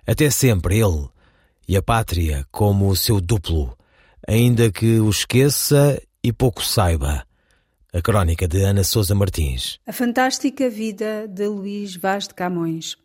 Até 0.06 0.30
sempre 0.30 0.80
ele 0.80 1.10
e 1.68 1.76
a 1.76 1.82
pátria 1.82 2.46
como 2.52 2.88
o 2.88 2.96
seu 2.96 3.20
duplo, 3.20 3.78
ainda 4.28 4.72
que 4.72 5.00
o 5.00 5.10
esqueça 5.10 6.02
e 6.24 6.32
pouco 6.32 6.64
saiba. 6.64 7.26
A 7.94 8.02
crónica 8.02 8.48
de 8.48 8.62
Ana 8.64 8.84
Sousa 8.84 9.16
Martins. 9.16 9.80
A 9.88 9.94
fantástica 9.94 10.70
vida 10.70 11.28
de 11.28 11.48
Luís 11.48 11.96
Vaz 11.96 12.28
de 12.28 12.34
Camões. 12.34 12.96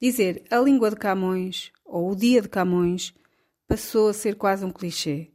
Dizer 0.00 0.44
a 0.48 0.60
língua 0.60 0.90
de 0.90 0.96
Camões 0.96 1.72
ou 1.84 2.12
o 2.12 2.14
dia 2.14 2.40
de 2.40 2.48
Camões 2.48 3.12
passou 3.66 4.08
a 4.08 4.12
ser 4.12 4.36
quase 4.36 4.64
um 4.64 4.70
clichê. 4.70 5.32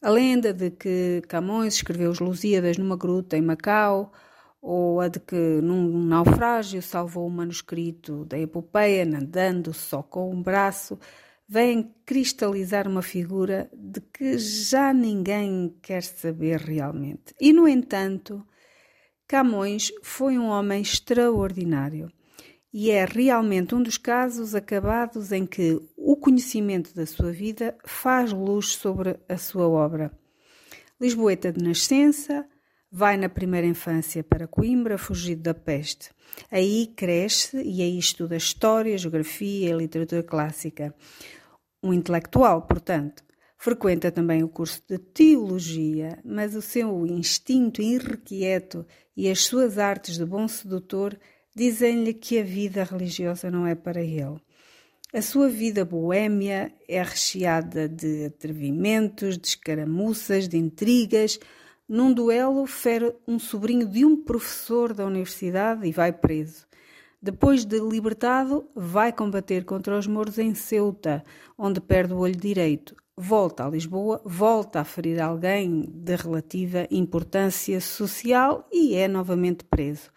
A 0.00 0.08
lenda 0.08 0.50
de 0.50 0.70
que 0.70 1.22
Camões 1.28 1.74
escreveu 1.74 2.10
os 2.10 2.18
Lusíadas 2.18 2.78
numa 2.78 2.96
gruta 2.96 3.36
em 3.36 3.42
Macau, 3.42 4.10
ou 4.62 4.98
a 5.02 5.08
de 5.08 5.20
que 5.20 5.60
num 5.60 6.02
naufrágio 6.04 6.80
salvou 6.80 7.26
o 7.26 7.30
manuscrito 7.30 8.24
da 8.24 8.38
epopeia 8.38 9.04
nadando 9.04 9.74
só 9.74 10.02
com 10.02 10.32
um 10.32 10.42
braço, 10.42 10.98
vem 11.46 11.94
cristalizar 12.06 12.88
uma 12.88 13.02
figura 13.02 13.70
de 13.74 14.00
que 14.00 14.38
já 14.38 14.90
ninguém 14.94 15.76
quer 15.82 16.02
saber 16.02 16.60
realmente. 16.60 17.34
E, 17.38 17.52
no 17.52 17.68
entanto, 17.68 18.42
Camões 19.26 19.92
foi 20.02 20.38
um 20.38 20.46
homem 20.46 20.80
extraordinário 20.80 22.10
e 22.72 22.90
é 22.90 23.04
realmente 23.04 23.74
um 23.74 23.82
dos 23.82 23.96
casos 23.96 24.54
acabados 24.54 25.32
em 25.32 25.46
que 25.46 25.80
o 25.96 26.16
conhecimento 26.16 26.94
da 26.94 27.06
sua 27.06 27.32
vida 27.32 27.76
faz 27.84 28.32
luz 28.32 28.74
sobre 28.74 29.18
a 29.28 29.36
sua 29.38 29.68
obra. 29.68 30.12
Lisboeta 31.00 31.52
de 31.52 31.62
nascença, 31.62 32.46
vai 32.90 33.16
na 33.16 33.28
primeira 33.28 33.66
infância 33.66 34.24
para 34.24 34.46
Coimbra, 34.46 34.98
fugido 34.98 35.42
da 35.42 35.54
peste. 35.54 36.10
Aí 36.50 36.86
cresce 36.96 37.62
e 37.62 37.82
aí 37.82 37.98
estuda 37.98 38.36
história, 38.36 38.96
geografia 38.98 39.70
e 39.70 39.76
literatura 39.76 40.22
clássica. 40.22 40.94
Um 41.82 41.92
intelectual, 41.92 42.62
portanto. 42.62 43.22
Frequenta 43.60 44.12
também 44.12 44.44
o 44.44 44.48
curso 44.48 44.80
de 44.88 44.98
teologia, 44.98 46.20
mas 46.24 46.54
o 46.54 46.62
seu 46.62 47.04
instinto 47.06 47.82
irrequieto 47.82 48.86
e 49.16 49.28
as 49.28 49.40
suas 49.40 49.78
artes 49.78 50.16
de 50.16 50.24
bom 50.24 50.46
sedutor 50.46 51.18
dizem-lhe 51.58 52.14
que 52.14 52.38
a 52.38 52.44
vida 52.44 52.84
religiosa 52.84 53.50
não 53.50 53.66
é 53.66 53.74
para 53.74 54.00
ele. 54.00 54.36
A 55.12 55.20
sua 55.20 55.48
vida 55.48 55.84
boêmia 55.84 56.72
é 56.86 57.02
recheada 57.02 57.88
de 57.88 58.26
atrevimentos, 58.26 59.36
de 59.36 59.48
escaramuças, 59.48 60.46
de 60.46 60.56
intrigas. 60.56 61.40
Num 61.88 62.12
duelo, 62.12 62.64
fere 62.64 63.12
um 63.26 63.40
sobrinho 63.40 63.88
de 63.88 64.04
um 64.04 64.22
professor 64.22 64.94
da 64.94 65.04
universidade 65.04 65.84
e 65.84 65.90
vai 65.90 66.12
preso. 66.12 66.64
Depois 67.20 67.64
de 67.64 67.80
libertado, 67.80 68.68
vai 68.76 69.12
combater 69.12 69.64
contra 69.64 69.98
os 69.98 70.06
mouros 70.06 70.38
em 70.38 70.54
Ceuta, 70.54 71.24
onde 71.56 71.80
perde 71.80 72.14
o 72.14 72.18
olho 72.18 72.36
direito. 72.36 72.94
Volta 73.16 73.66
a 73.66 73.70
Lisboa, 73.70 74.22
volta 74.24 74.78
a 74.78 74.84
ferir 74.84 75.20
alguém 75.20 75.86
de 75.92 76.14
relativa 76.14 76.86
importância 76.88 77.80
social 77.80 78.68
e 78.72 78.94
é 78.94 79.08
novamente 79.08 79.64
preso. 79.64 80.08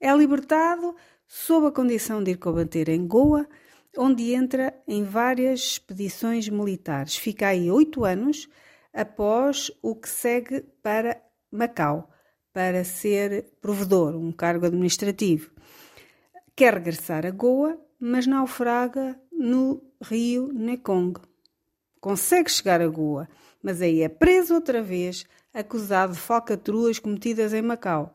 É 0.00 0.14
libertado 0.14 0.94
sob 1.26 1.66
a 1.66 1.72
condição 1.72 2.22
de 2.22 2.32
ir 2.32 2.36
combater 2.36 2.88
em 2.88 3.06
Goa, 3.06 3.48
onde 3.96 4.32
entra 4.32 4.74
em 4.86 5.04
várias 5.04 5.60
expedições 5.60 6.48
militares. 6.48 7.16
Fica 7.16 7.48
aí 7.48 7.70
oito 7.70 8.04
anos 8.04 8.48
após 8.92 9.70
o 9.82 9.94
que 9.94 10.08
segue 10.08 10.62
para 10.82 11.20
Macau, 11.50 12.10
para 12.52 12.84
ser 12.84 13.52
provedor, 13.60 14.14
um 14.16 14.32
cargo 14.32 14.66
administrativo. 14.66 15.50
Quer 16.54 16.74
regressar 16.74 17.26
a 17.26 17.30
Goa, 17.30 17.78
mas 17.98 18.26
naufraga 18.26 19.18
no 19.32 19.82
rio 20.02 20.50
Mekong. 20.52 21.20
Consegue 22.00 22.50
chegar 22.50 22.80
a 22.80 22.88
Goa, 22.88 23.28
mas 23.62 23.82
aí 23.82 24.02
é 24.02 24.08
preso 24.08 24.54
outra 24.54 24.82
vez, 24.82 25.26
acusado 25.52 26.12
de 26.12 26.18
falcatruas 26.18 26.98
cometidas 26.98 27.52
em 27.52 27.62
Macau. 27.62 28.14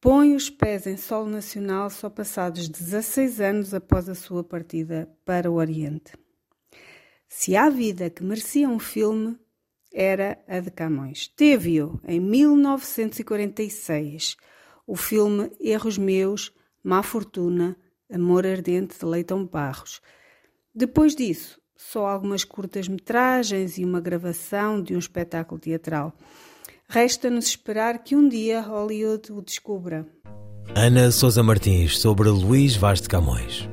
Põe 0.00 0.36
os 0.36 0.48
pés 0.48 0.86
em 0.86 0.96
solo 0.96 1.28
nacional 1.28 1.90
só 1.90 2.08
passados 2.08 2.68
16 2.68 3.40
anos 3.40 3.74
após 3.74 4.08
a 4.08 4.14
sua 4.14 4.44
partida 4.44 5.10
para 5.24 5.50
o 5.50 5.54
Oriente. 5.54 6.12
Se 7.28 7.56
há 7.56 7.68
vida 7.68 8.08
que 8.08 8.22
merecia 8.22 8.68
um 8.68 8.78
filme, 8.78 9.36
era 9.92 10.38
a 10.46 10.60
de 10.60 10.70
Camões. 10.70 11.26
Teve-o 11.26 12.00
em 12.06 12.20
1946, 12.20 14.36
o 14.86 14.94
filme 14.94 15.50
Erros 15.58 15.98
Meus, 15.98 16.54
Má 16.80 17.02
Fortuna, 17.02 17.76
Amor 18.08 18.46
Ardente 18.46 18.96
de 18.96 19.04
Leitão 19.04 19.44
Barros. 19.44 20.00
Depois 20.72 21.16
disso, 21.16 21.60
só 21.76 22.06
algumas 22.06 22.44
curtas-metragens 22.44 23.78
e 23.78 23.84
uma 23.84 24.00
gravação 24.00 24.80
de 24.80 24.94
um 24.94 24.98
espetáculo 24.98 25.60
teatral. 25.60 26.16
Resta-nos 26.90 27.48
esperar 27.48 27.98
que 27.98 28.16
um 28.16 28.26
dia 28.26 28.62
Hollywood 28.62 29.30
o 29.30 29.42
descubra. 29.42 30.06
Ana 30.74 31.10
Sousa 31.10 31.42
Martins 31.42 31.98
sobre 31.98 32.30
Luís 32.30 32.76
Vaz 32.76 33.02
de 33.02 33.08
Camões. 33.10 33.68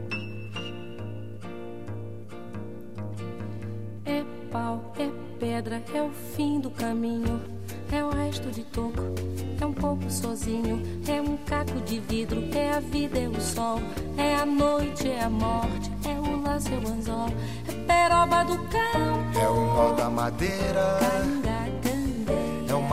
É 4.03 4.21
pau, 4.51 4.93
é 4.99 5.09
pedra, 5.39 5.81
é 5.93 6.01
o 6.01 6.11
fim 6.35 6.59
do 6.59 6.69
caminho, 6.69 7.41
é 7.89 8.03
o 8.03 8.09
resto 8.09 8.51
de 8.51 8.65
toco, 8.65 9.01
é 9.61 9.65
um 9.65 9.73
pouco 9.73 10.11
sozinho, 10.11 10.83
é 11.07 11.21
um 11.21 11.37
caco 11.37 11.79
de 11.85 12.01
vidro, 12.01 12.43
é 12.53 12.71
a 12.71 12.81
vida, 12.81 13.17
é 13.17 13.29
o 13.29 13.39
sol, 13.39 13.79
é 14.17 14.35
a 14.35 14.45
noite, 14.45 15.07
é 15.07 15.23
a 15.23 15.29
morte, 15.29 15.89
é 16.05 16.19
o 16.19 16.41
laço, 16.41 16.67
é 16.67 16.77
o 16.77 16.91
anzol, 16.91 17.29
é 17.65 17.71
peroba 17.85 18.43
do 18.43 18.57
cão, 18.67 19.41
é 19.41 19.47
o 19.47 19.65
nó 19.73 19.93
da 19.93 20.09
madeira. 20.09 20.99
Canga, 20.99 21.54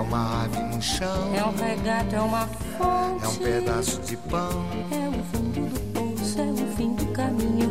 É 0.00 0.02
uma 0.02 0.44
ave 0.44 0.58
no 0.62 0.80
chão. 0.80 1.34
É 1.34 1.44
um 1.44 1.54
regato, 1.54 2.16
é 2.16 2.20
uma 2.22 2.48
fonte. 2.78 3.22
É 3.22 3.28
um 3.28 3.34
pedaço 3.36 4.00
de 4.00 4.16
pão. 4.16 4.64
É 4.90 5.08
o 5.10 5.22
fundo 5.24 5.60
do 5.68 5.80
poço, 5.92 6.40
é 6.40 6.50
o 6.50 6.74
fim 6.74 6.94
do 6.94 7.04
caminho. 7.08 7.70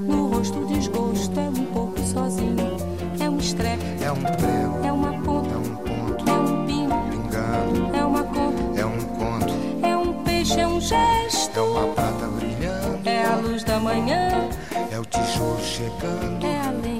No 0.00 0.26
rosto 0.34 0.66
desgosto, 0.66 1.38
é 1.38 1.48
um 1.48 1.64
pouco 1.66 2.00
sozinho. 2.00 2.76
É 3.20 3.30
um 3.30 3.38
estrepe. 3.38 3.84
É 4.02 4.10
um 4.10 4.20
prego. 4.20 4.84
É 4.84 4.92
uma 4.92 5.12
ponta. 5.22 5.54
É 5.54 5.58
um 5.58 5.76
ponto. 5.76 6.28
É 6.28 6.32
um 6.32 6.66
pino. 6.66 7.04
Pingando. 7.08 7.96
É 7.96 8.04
uma 8.04 8.24
conta. 8.24 8.80
É 8.80 8.84
um 8.84 8.98
conto. 8.98 9.54
É 9.86 9.96
um 9.96 10.24
peixe, 10.24 10.58
é 10.58 10.66
um 10.66 10.80
gesto. 10.80 11.56
É 11.56 11.62
uma 11.62 11.86
prata 11.94 12.26
brilhando. 12.26 13.08
É 13.08 13.24
a 13.26 13.36
luz 13.36 13.62
da 13.62 13.78
manhã. 13.78 14.48
É 14.90 14.98
o 14.98 15.04
tijolo 15.04 15.60
chegando. 15.62 16.44
É 16.44 16.60
a 16.66 16.70
lenha, 16.72 16.99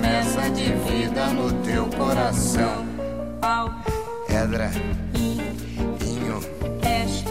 promessa 0.00 0.50
de 0.50 0.72
vida 0.90 1.26
no 1.28 1.52
teu 1.62 1.86
coração. 1.86 2.86
Pau. 3.40 3.70
Edra. 4.28 4.70
Inho. 5.14 6.40
Peixe. 6.80 7.24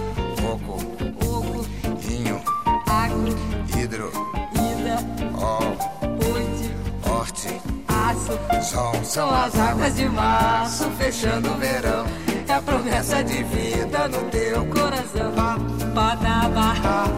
Oco. 0.44 0.78
Oco. 1.26 1.66
Inho. 2.10 2.42
Agro. 2.88 3.36
Hidro. 3.76 4.12
Ida. 4.54 4.98
Ol. 5.36 5.76
Pude. 6.20 7.10
Horte. 7.10 7.62
Aço. 7.88 8.40
Som. 8.62 9.04
São 9.04 9.34
as 9.34 9.58
águas 9.60 9.96
de 9.96 10.08
março, 10.08 10.90
fechando 10.92 11.52
o 11.52 11.58
verão. 11.58 12.29
A 12.60 12.62
promessa 12.62 13.24
de 13.24 13.42
vida 13.42 14.10
no 14.10 14.30
teu 14.30 14.66
coração. 14.66 15.32
Badaba, 15.96 16.74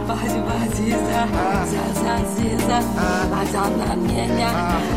bade 0.07 0.39
badiza, 0.45 1.25
zazaziza, 1.65 2.77
azananenha, 3.41 4.51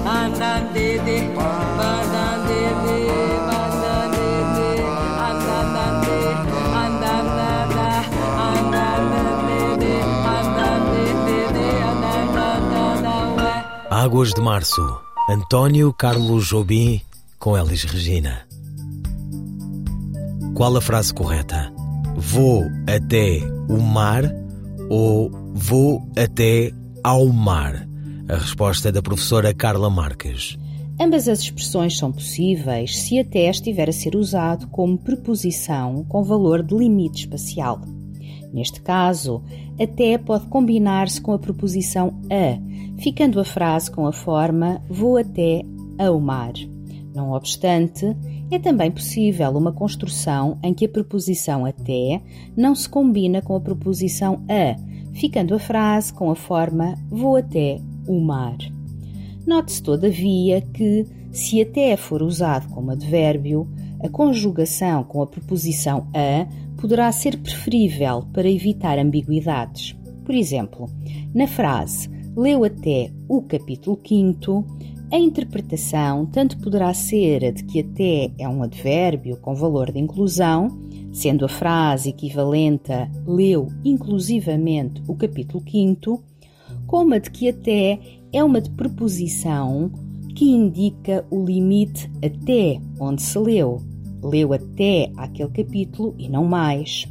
andandada, 0.04 0.84
ué. 13.38 13.64
Águas 13.90 14.34
de 14.34 14.42
Março, 14.42 15.00
António 15.30 15.90
Carlos 15.94 16.46
Jobim 16.46 17.00
com 17.38 17.56
Elis 17.56 17.84
Regina. 17.84 18.46
Qual 20.54 20.76
a 20.76 20.80
frase 20.80 21.12
correta? 21.12 21.72
Vou 22.16 22.62
até 22.86 23.40
o 23.68 23.76
mar 23.82 24.22
ou 24.88 25.28
vou 25.52 26.08
até 26.16 26.70
ao 27.02 27.26
mar? 27.26 27.88
A 28.28 28.36
resposta 28.36 28.88
é 28.88 28.92
da 28.92 29.02
professora 29.02 29.52
Carla 29.52 29.90
Marques. 29.90 30.56
Ambas 31.00 31.28
as 31.28 31.40
expressões 31.40 31.98
são 31.98 32.12
possíveis 32.12 32.96
se 32.96 33.18
até 33.18 33.50
estiver 33.50 33.88
a 33.88 33.92
ser 33.92 34.14
usado 34.14 34.68
como 34.68 34.96
preposição 34.96 36.04
com 36.04 36.22
valor 36.22 36.62
de 36.62 36.72
limite 36.72 37.22
espacial. 37.22 37.80
Neste 38.52 38.80
caso, 38.80 39.42
até 39.80 40.16
pode 40.16 40.46
combinar-se 40.46 41.20
com 41.20 41.32
a 41.32 41.38
preposição 41.38 42.14
a, 42.30 43.02
ficando 43.02 43.40
a 43.40 43.44
frase 43.44 43.90
com 43.90 44.06
a 44.06 44.12
forma 44.12 44.80
vou 44.88 45.16
até 45.16 45.62
ao 45.98 46.20
mar. 46.20 46.52
Não 47.14 47.30
obstante, 47.30 48.04
é 48.50 48.58
também 48.58 48.90
possível 48.90 49.50
uma 49.52 49.72
construção 49.72 50.58
em 50.64 50.74
que 50.74 50.86
a 50.86 50.88
preposição 50.88 51.64
até 51.64 52.20
não 52.56 52.74
se 52.74 52.88
combina 52.88 53.40
com 53.40 53.54
a 53.54 53.60
preposição 53.60 54.42
a, 54.48 54.76
ficando 55.14 55.54
a 55.54 55.58
frase 55.60 56.12
com 56.12 56.28
a 56.30 56.34
forma 56.34 56.96
vou 57.08 57.36
até 57.36 57.80
o 58.08 58.18
mar. 58.20 58.56
Note-se, 59.46 59.80
todavia, 59.80 60.60
que, 60.60 61.06
se 61.30 61.62
até 61.62 61.96
for 61.96 62.20
usado 62.20 62.68
como 62.70 62.90
advérbio, 62.90 63.68
a 64.02 64.08
conjugação 64.08 65.04
com 65.04 65.22
a 65.22 65.26
preposição 65.26 66.08
a 66.12 66.46
poderá 66.80 67.10
ser 67.12 67.38
preferível 67.38 68.24
para 68.32 68.50
evitar 68.50 68.98
ambiguidades. 68.98 69.96
Por 70.24 70.34
exemplo, 70.34 70.90
na 71.32 71.46
frase 71.46 72.10
leu 72.36 72.64
até 72.64 73.10
o 73.28 73.42
capítulo 73.42 73.98
5, 74.06 74.64
a 75.14 75.18
interpretação 75.18 76.26
tanto 76.26 76.58
poderá 76.58 76.92
ser 76.92 77.44
a 77.44 77.52
de 77.52 77.62
que 77.62 77.78
até 77.78 78.32
é 78.36 78.48
um 78.48 78.64
advérbio 78.64 79.36
com 79.36 79.54
valor 79.54 79.92
de 79.92 80.00
inclusão, 80.00 80.76
sendo 81.12 81.44
a 81.44 81.48
frase 81.48 82.08
equivalente 82.08 82.92
a 82.92 83.08
leu 83.24 83.68
inclusivamente 83.84 85.00
o 85.06 85.14
capítulo 85.14 85.62
5, 85.70 86.20
como 86.88 87.14
a 87.14 87.18
de 87.18 87.30
que 87.30 87.48
até 87.48 88.00
é 88.32 88.42
uma 88.42 88.60
de 88.60 88.70
preposição 88.70 89.88
que 90.34 90.46
indica 90.46 91.24
o 91.30 91.44
limite 91.44 92.10
até 92.16 92.80
onde 92.98 93.22
se 93.22 93.38
leu. 93.38 93.80
Leu 94.20 94.52
até 94.52 95.12
aquele 95.16 95.50
capítulo 95.50 96.12
e 96.18 96.28
não 96.28 96.44
mais. 96.44 97.06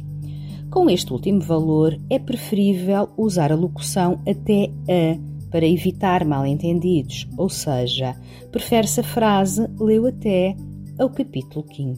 Com 0.70 0.90
este 0.90 1.10
último 1.10 1.40
valor, 1.40 1.98
é 2.10 2.18
preferível 2.18 3.08
usar 3.16 3.50
a 3.50 3.56
locução 3.56 4.20
até 4.28 4.70
a 4.90 5.33
para 5.54 5.68
evitar 5.68 6.24
mal-entendidos, 6.24 7.28
ou 7.38 7.48
seja, 7.48 8.16
prefere-se 8.50 8.98
a 8.98 9.04
frase 9.04 9.64
leu 9.78 10.04
até 10.04 10.56
ao 10.98 11.08
capítulo 11.08 11.64
5. 11.72 11.96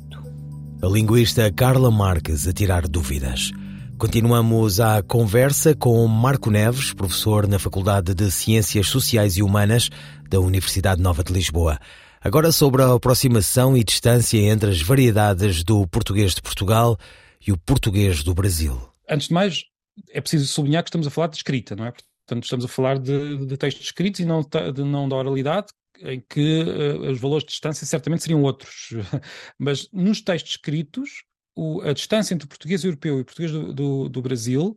A 0.83 0.87
linguista 0.87 1.51
Carla 1.51 1.91
Marques 1.91 2.47
a 2.47 2.53
tirar 2.53 2.87
dúvidas. 2.87 3.53
Continuamos 3.97 4.79
a 4.79 5.03
conversa 5.03 5.75
com 5.75 6.07
Marco 6.07 6.51
Neves, 6.51 6.93
professor 6.93 7.49
na 7.49 7.59
Faculdade 7.59 8.13
de 8.13 8.31
Ciências 8.31 8.89
Sociais 8.89 9.39
e 9.39 9.43
Humanas 9.43 9.89
da 10.29 10.39
Universidade 10.39 11.01
Nova 11.01 11.25
de 11.25 11.33
Lisboa. 11.33 11.79
Agora 12.21 12.53
sobre 12.53 12.83
a 12.83 12.93
aproximação 12.93 13.75
e 13.75 13.83
distância 13.83 14.37
entre 14.37 14.69
as 14.69 14.83
variedades 14.83 15.65
do 15.65 15.89
português 15.89 16.35
de 16.35 16.43
Portugal 16.43 16.99
e 17.47 17.53
o 17.53 17.57
português 17.57 18.23
do 18.23 18.35
Brasil. 18.35 18.79
Antes 19.09 19.29
de 19.29 19.33
mais, 19.33 19.65
é 20.13 20.21
preciso 20.21 20.47
sublinhar 20.47 20.83
que 20.83 20.91
estamos 20.91 21.07
a 21.07 21.11
falar 21.11 21.29
de 21.29 21.39
escrita, 21.39 21.75
não 21.75 21.87
é? 21.87 21.93
Portanto, 22.27 22.45
estamos 22.45 22.65
a 22.65 22.69
falar 22.69 22.99
de, 22.99 23.47
de 23.47 23.57
textos 23.57 23.85
escritos 23.85 24.21
e 24.21 24.25
não, 24.25 24.43
de, 24.43 24.83
não 24.83 25.09
da 25.09 25.17
oralidade, 25.17 25.69
em 26.01 26.21
que 26.29 26.63
uh, 26.63 27.11
os 27.11 27.21
valores 27.21 27.45
de 27.45 27.51
distância 27.51 27.87
certamente 27.87 28.23
seriam 28.23 28.43
outros. 28.43 28.91
Mas 29.59 29.89
nos 29.93 30.21
textos 30.21 30.53
escritos, 30.53 31.23
o, 31.55 31.81
a 31.83 31.93
distância 31.93 32.35
entre 32.35 32.45
o 32.45 32.49
português 32.49 32.85
europeu 32.85 33.19
e 33.19 33.21
o 33.23 33.25
português 33.25 33.53
do, 33.53 33.73
do, 33.73 34.09
do 34.09 34.23
Brasil 34.23 34.77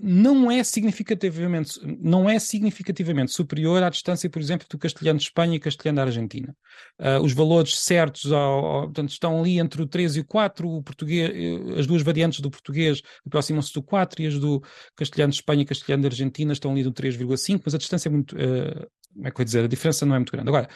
Não 0.00 0.50
é 0.50 0.62
significativamente 0.64 1.80
não 2.00 2.28
é 2.28 2.38
significativamente 2.38 3.32
superior 3.32 3.82
à 3.82 3.88
distância, 3.88 4.28
por 4.28 4.40
exemplo, 4.40 4.66
do 4.68 4.76
castelhano 4.76 5.18
de 5.18 5.24
Espanha 5.24 5.56
e 5.56 5.60
castelhano 5.60 5.96
da 5.96 6.02
Argentina. 6.02 6.54
Uh, 6.98 7.22
os 7.22 7.32
valores 7.32 7.78
certos 7.78 8.32
ao, 8.32 8.64
ao, 8.64 8.82
portanto, 8.84 9.10
estão 9.10 9.40
ali 9.40 9.58
entre 9.58 9.82
o 9.82 9.86
3 9.86 10.16
e 10.16 10.20
o 10.20 10.24
4, 10.24 10.68
o 10.68 10.82
português, 10.82 11.30
eh, 11.32 11.78
as 11.78 11.86
duas 11.86 12.02
variantes 12.02 12.40
do 12.40 12.50
português 12.50 13.02
aproximam-se 13.26 13.72
do 13.72 13.82
4 13.82 14.22
e 14.22 14.26
as 14.26 14.38
do 14.38 14.62
castelhano 14.96 15.30
de 15.30 15.36
Espanha 15.36 15.62
e 15.62 15.64
castelhano 15.64 16.02
da 16.02 16.08
Argentina 16.08 16.52
estão 16.52 16.72
ali 16.72 16.82
do 16.82 16.92
3,5, 16.92 17.62
mas 17.64 17.74
a 17.74 17.78
distância 17.78 18.08
é 18.08 18.12
muito, 18.12 18.36
uh, 18.36 18.90
como 19.14 19.28
é 19.28 19.30
que 19.30 19.40
eu 19.40 19.44
dizer, 19.44 19.64
a 19.64 19.68
diferença 19.68 20.04
não 20.04 20.14
é 20.14 20.18
muito 20.18 20.32
grande. 20.32 20.48
Agora, 20.48 20.68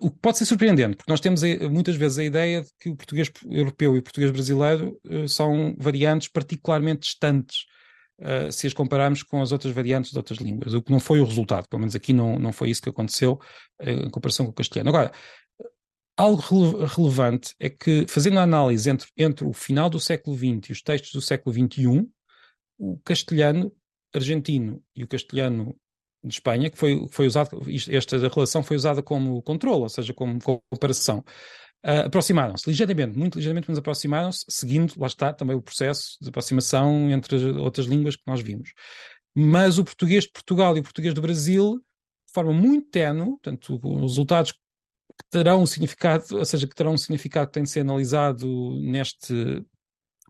o 0.00 0.10
que 0.10 0.18
pode 0.20 0.38
ser 0.38 0.44
surpreendente, 0.44 0.96
porque 0.96 1.10
nós 1.10 1.20
temos 1.20 1.40
muitas 1.70 1.94
vezes 1.94 2.18
a 2.18 2.24
ideia 2.24 2.62
de 2.62 2.68
que 2.80 2.90
o 2.90 2.96
português 2.96 3.30
europeu 3.48 3.94
e 3.94 4.00
o 4.00 4.02
português 4.02 4.32
brasileiro 4.32 4.98
são 5.28 5.72
variantes 5.78 6.26
particularmente 6.26 7.02
distantes 7.02 7.64
uh, 8.20 8.50
se 8.50 8.66
as 8.66 8.72
compararmos 8.72 9.22
com 9.22 9.40
as 9.42 9.52
outras 9.52 9.72
variantes 9.72 10.10
de 10.10 10.16
outras 10.16 10.38
línguas, 10.38 10.74
o 10.74 10.82
que 10.82 10.90
não 10.90 11.00
foi 11.00 11.20
o 11.20 11.24
resultado, 11.24 11.68
pelo 11.68 11.80
menos 11.80 11.94
aqui 11.94 12.12
não, 12.12 12.38
não 12.38 12.52
foi 12.52 12.70
isso 12.70 12.82
que 12.82 12.88
aconteceu 12.88 13.40
uh, 13.80 13.88
em 13.88 14.10
comparação 14.10 14.46
com 14.46 14.52
o 14.52 14.54
castelhano. 14.54 14.90
Agora, 14.90 15.12
algo 16.16 16.40
rele 16.40 16.86
relevante 16.86 17.54
é 17.60 17.68
que, 17.68 18.06
fazendo 18.08 18.38
a 18.38 18.42
análise 18.42 18.88
entre, 18.88 19.08
entre 19.16 19.44
o 19.44 19.52
final 19.52 19.90
do 19.90 20.00
século 20.00 20.36
XX 20.36 20.70
e 20.70 20.72
os 20.72 20.82
textos 20.82 21.12
do 21.12 21.20
século 21.20 21.54
XXI, 21.54 22.08
o 22.78 22.98
castelhano 23.04 23.72
argentino 24.14 24.82
e 24.94 25.04
o 25.04 25.08
castelhano 25.08 25.76
de 26.24 26.34
Espanha, 26.34 26.70
que 26.70 26.78
foi, 26.78 27.06
foi 27.10 27.26
usado, 27.26 27.60
esta 27.90 28.16
relação 28.28 28.62
foi 28.62 28.76
usada 28.76 29.02
como 29.02 29.40
controle, 29.42 29.82
ou 29.82 29.88
seja, 29.88 30.12
como 30.12 30.38
comparação 30.70 31.24
uh, 31.86 32.06
aproximaram-se 32.06 32.68
ligeiramente, 32.68 33.16
muito 33.16 33.36
ligeiramente, 33.36 33.68
mas 33.68 33.78
aproximaram-se, 33.78 34.44
seguindo, 34.48 34.92
lá 34.98 35.06
está, 35.06 35.32
também 35.32 35.56
o 35.56 35.62
processo 35.62 36.16
de 36.20 36.28
aproximação 36.28 37.10
entre 37.10 37.36
outras 37.52 37.86
línguas 37.86 38.16
que 38.16 38.24
nós 38.26 38.40
vimos. 38.40 38.72
Mas 39.34 39.78
o 39.78 39.84
português 39.84 40.24
de 40.24 40.32
Portugal 40.32 40.76
e 40.76 40.80
o 40.80 40.82
português 40.82 41.14
do 41.14 41.20
Brasil, 41.20 41.76
de 42.26 42.32
forma 42.32 42.52
muito 42.52 42.88
tenue, 42.90 43.30
portanto, 43.30 43.80
os 43.82 44.00
resultados 44.00 44.52
que 44.52 44.58
terão 45.30 45.62
um 45.62 45.66
significado, 45.66 46.24
ou 46.36 46.44
seja, 46.44 46.66
que 46.66 46.74
terão 46.74 46.92
um 46.92 46.98
significado 46.98 47.46
que 47.46 47.54
tem 47.54 47.62
de 47.62 47.70
ser 47.70 47.80
analisado 47.80 48.46
neste 48.80 49.64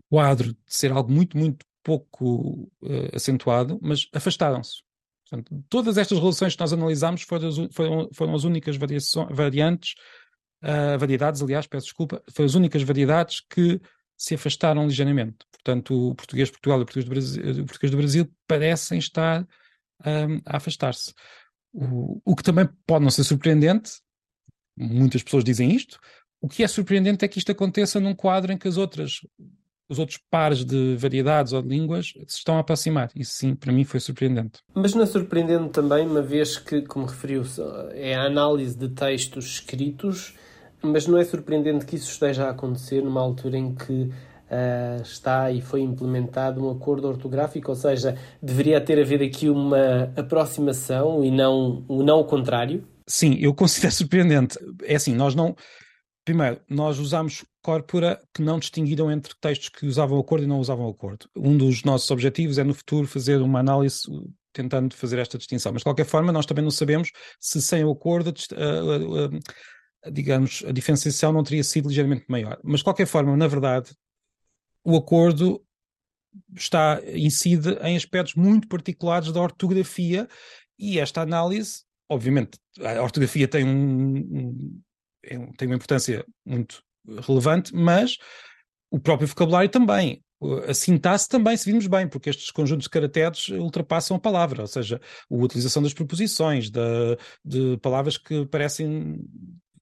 quadro 0.08 0.52
de 0.52 0.58
ser 0.66 0.92
algo 0.92 1.10
muito, 1.10 1.36
muito 1.36 1.64
pouco 1.82 2.68
uh, 2.82 3.14
acentuado, 3.14 3.78
mas 3.80 4.08
afastaram-se. 4.12 4.82
Portanto, 5.28 5.64
todas 5.68 5.98
estas 5.98 6.18
relações 6.18 6.54
que 6.54 6.60
nós 6.60 6.72
analisamos 6.72 7.22
foram, 7.22 7.50
foram, 7.72 8.08
foram 8.12 8.34
as 8.34 8.44
únicas 8.44 8.76
variantes 9.30 9.94
uh, 10.62 10.98
variedades, 10.98 11.42
aliás, 11.42 11.66
peço 11.66 11.86
desculpa, 11.86 12.22
foram 12.30 12.46
as 12.46 12.54
únicas 12.54 12.82
variedades 12.82 13.40
que 13.40 13.80
se 14.16 14.34
afastaram 14.34 14.86
ligeiramente. 14.86 15.38
Portanto, 15.52 16.10
o 16.10 16.14
português 16.14 16.48
de 16.48 16.52
Portugal 16.52 16.78
e 16.78 16.82
o 16.82 16.86
português 16.86 17.04
do 17.04 17.10
Brasil, 17.10 17.62
o 17.62 17.66
português 17.66 17.90
do 17.90 17.96
Brasil 17.96 18.30
parecem 18.46 18.98
estar 18.98 19.46
um, 20.04 20.40
a 20.46 20.56
afastar-se. 20.56 21.12
O, 21.72 22.20
o 22.24 22.36
que 22.36 22.42
também 22.42 22.68
pode 22.86 23.02
não 23.02 23.10
ser 23.10 23.24
surpreendente, 23.24 23.92
muitas 24.76 25.22
pessoas 25.22 25.44
dizem 25.44 25.74
isto, 25.74 25.98
o 26.40 26.48
que 26.48 26.62
é 26.62 26.68
surpreendente 26.68 27.24
é 27.24 27.28
que 27.28 27.38
isto 27.38 27.50
aconteça 27.50 27.98
num 27.98 28.14
quadro 28.14 28.52
em 28.52 28.58
que 28.58 28.68
as 28.68 28.76
outras, 28.76 29.20
os 29.88 29.98
outros 29.98 30.20
pares 30.30 30.64
de 30.64 30.96
variedades 30.96 31.52
ou 31.52 31.62
de 31.62 31.68
línguas 31.68 32.12
se 32.26 32.38
estão 32.38 32.56
a 32.56 32.60
aproximar. 32.60 33.10
Isso 33.14 33.32
sim, 33.32 33.54
para 33.54 33.72
mim 33.72 33.84
foi 33.84 34.00
surpreendente. 34.00 34.60
Mas 34.74 34.94
não 34.94 35.02
é 35.02 35.06
surpreendente 35.06 35.70
também, 35.70 36.06
uma 36.06 36.22
vez 36.22 36.56
que, 36.56 36.82
como 36.82 37.06
referiu, 37.06 37.42
é 37.92 38.14
a 38.14 38.26
análise 38.26 38.76
de 38.76 38.88
textos 38.90 39.46
escritos, 39.46 40.34
mas 40.86 41.06
não 41.06 41.18
é 41.18 41.24
surpreendente 41.24 41.84
que 41.84 41.96
isso 41.96 42.10
esteja 42.10 42.46
a 42.46 42.50
acontecer 42.50 43.02
numa 43.02 43.20
altura 43.20 43.58
em 43.58 43.74
que 43.74 44.10
Uh, 44.46 45.02
está 45.02 45.50
e 45.50 45.60
foi 45.60 45.80
implementado 45.80 46.64
um 46.64 46.70
acordo 46.70 47.08
ortográfico, 47.08 47.68
ou 47.68 47.74
seja, 47.74 48.16
deveria 48.40 48.80
ter 48.80 48.96
havido 49.00 49.24
aqui 49.24 49.50
uma 49.50 50.04
aproximação 50.16 51.24
e 51.24 51.32
não, 51.32 51.84
não 51.88 52.20
o 52.20 52.24
contrário? 52.24 52.86
Sim, 53.08 53.36
eu 53.40 53.52
considero 53.52 53.90
surpreendente. 53.94 54.56
É 54.84 54.94
assim, 54.94 55.16
nós 55.16 55.34
não. 55.34 55.56
Primeiro, 56.24 56.60
nós 56.70 57.00
usamos 57.00 57.44
corpora 57.60 58.20
que 58.32 58.40
não 58.40 58.60
distinguiram 58.60 59.10
entre 59.10 59.34
textos 59.40 59.68
que 59.68 59.84
usavam 59.84 60.16
acordo 60.16 60.44
e 60.44 60.46
não 60.46 60.60
usavam 60.60 60.88
acordo. 60.88 61.28
Um 61.36 61.56
dos 61.56 61.82
nossos 61.82 62.08
objetivos 62.12 62.56
é 62.56 62.62
no 62.62 62.74
futuro 62.74 63.08
fazer 63.08 63.42
uma 63.42 63.58
análise 63.58 64.02
tentando 64.52 64.94
fazer 64.94 65.18
esta 65.18 65.36
distinção. 65.36 65.72
Mas 65.72 65.80
de 65.80 65.84
qualquer 65.84 66.06
forma, 66.06 66.32
nós 66.32 66.46
também 66.46 66.64
não 66.64 66.70
sabemos 66.70 67.10
se 67.40 67.60
sem 67.60 67.84
o 67.84 67.90
acordo, 67.90 68.32
digamos, 70.10 70.64
a 70.66 70.72
diferenciação 70.72 71.32
não 71.32 71.42
teria 71.42 71.64
sido 71.64 71.88
ligeiramente 71.88 72.24
maior. 72.28 72.58
Mas 72.62 72.80
de 72.80 72.84
qualquer 72.84 73.06
forma, 73.06 73.36
na 73.36 73.46
verdade, 73.46 73.94
o 74.84 74.96
acordo 74.96 75.62
está 76.54 77.00
incide 77.14 77.78
em 77.82 77.96
aspectos 77.96 78.34
muito 78.34 78.68
particulares 78.68 79.32
da 79.32 79.40
ortografia 79.40 80.28
e 80.78 80.98
esta 80.98 81.22
análise, 81.22 81.82
obviamente, 82.08 82.58
a 82.80 83.02
ortografia 83.02 83.48
tem 83.48 83.64
um, 83.64 84.80
é 85.24 85.38
um 85.38 85.52
tem 85.52 85.66
uma 85.66 85.76
importância 85.76 86.24
muito 86.44 86.82
relevante, 87.26 87.74
mas 87.74 88.18
o 88.90 88.98
próprio 88.98 89.28
vocabulário 89.28 89.70
também. 89.70 90.22
A 90.68 90.74
sintaxe 90.74 91.28
também, 91.28 91.56
se 91.56 91.70
vimos 91.70 91.86
bem, 91.86 92.06
porque 92.06 92.28
estes 92.28 92.50
conjuntos 92.50 92.84
de 92.84 92.90
caracteres 92.90 93.48
ultrapassam 93.48 94.18
a 94.18 94.20
palavra, 94.20 94.62
ou 94.62 94.66
seja, 94.66 95.00
a 95.30 95.34
utilização 95.34 95.82
das 95.82 95.94
preposições, 95.94 96.68
de, 96.68 96.80
de 97.42 97.78
palavras 97.78 98.18
que 98.18 98.44
parecem 98.46 99.18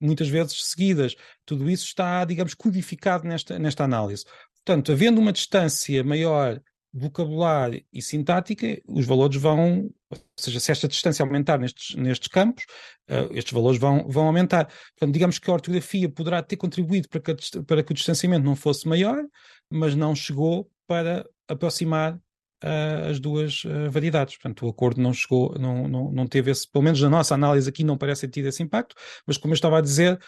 muitas 0.05 0.29
vezes 0.29 0.65
seguidas. 0.65 1.17
Tudo 1.45 1.69
isso 1.71 1.87
está, 1.87 2.25
digamos, 2.25 2.55
codificado 2.55 3.27
nesta, 3.27 3.59
nesta 3.59 3.85
análise. 3.85 4.25
Portanto, 4.65 4.93
havendo 4.93 5.21
uma 5.21 5.33
distância 5.33 6.03
maior 6.05 6.61
vocabular 6.93 7.73
e 7.93 8.01
sintática, 8.01 8.81
os 8.87 9.05
valores 9.05 9.37
vão, 9.37 9.91
ou 10.11 10.19
seja, 10.37 10.61
se 10.61 10.71
esta 10.71 10.87
distância 10.87 11.25
aumentar 11.25 11.59
nestes, 11.59 11.97
nestes 11.97 12.29
campos, 12.29 12.65
uh, 13.11 13.37
estes 13.37 13.53
valores 13.53 13.81
vão, 13.81 14.07
vão 14.09 14.27
aumentar. 14.27 14.67
Portanto, 14.67 15.13
digamos 15.13 15.41
que 15.41 15.51
a 15.51 15.55
ortografia 15.55 16.09
poderá 16.09 16.41
ter 16.41 16.57
contribuído 16.57 17.09
para 17.09 17.21
que, 17.21 17.63
para 17.67 17.83
que 17.83 17.91
o 17.91 17.95
distanciamento 17.95 18.45
não 18.45 18.55
fosse 18.55 18.87
maior, 18.87 19.25
mas 19.69 19.97
não 19.97 20.15
chegou 20.15 20.71
para 20.87 21.29
aproximar 21.49 22.17
uh, 22.65 23.11
as 23.11 23.21
duas 23.21 23.65
uh, 23.65 23.91
variedades. 23.91 24.37
Portanto, 24.37 24.67
o 24.67 24.71
acordo 24.71 25.01
não 25.01 25.13
chegou, 25.13 25.55
não, 25.59 25.87
não, 25.87 26.11
não 26.11 26.27
teve 26.27 26.51
esse, 26.51 26.69
pelo 26.69 26.83
menos 26.83 27.01
na 27.01 27.11
nossa 27.11 27.35
análise 27.35 27.69
aqui 27.69 27.85
não 27.85 27.99
parece 27.99 28.23
ter 28.23 28.33
tido 28.33 28.49
esse 28.49 28.63
impacto, 28.63 28.97
mas 29.27 29.37
como 29.37 29.53
eu 29.53 29.57
estava 29.57 29.79
a 29.79 29.83
dizer, 29.83 30.19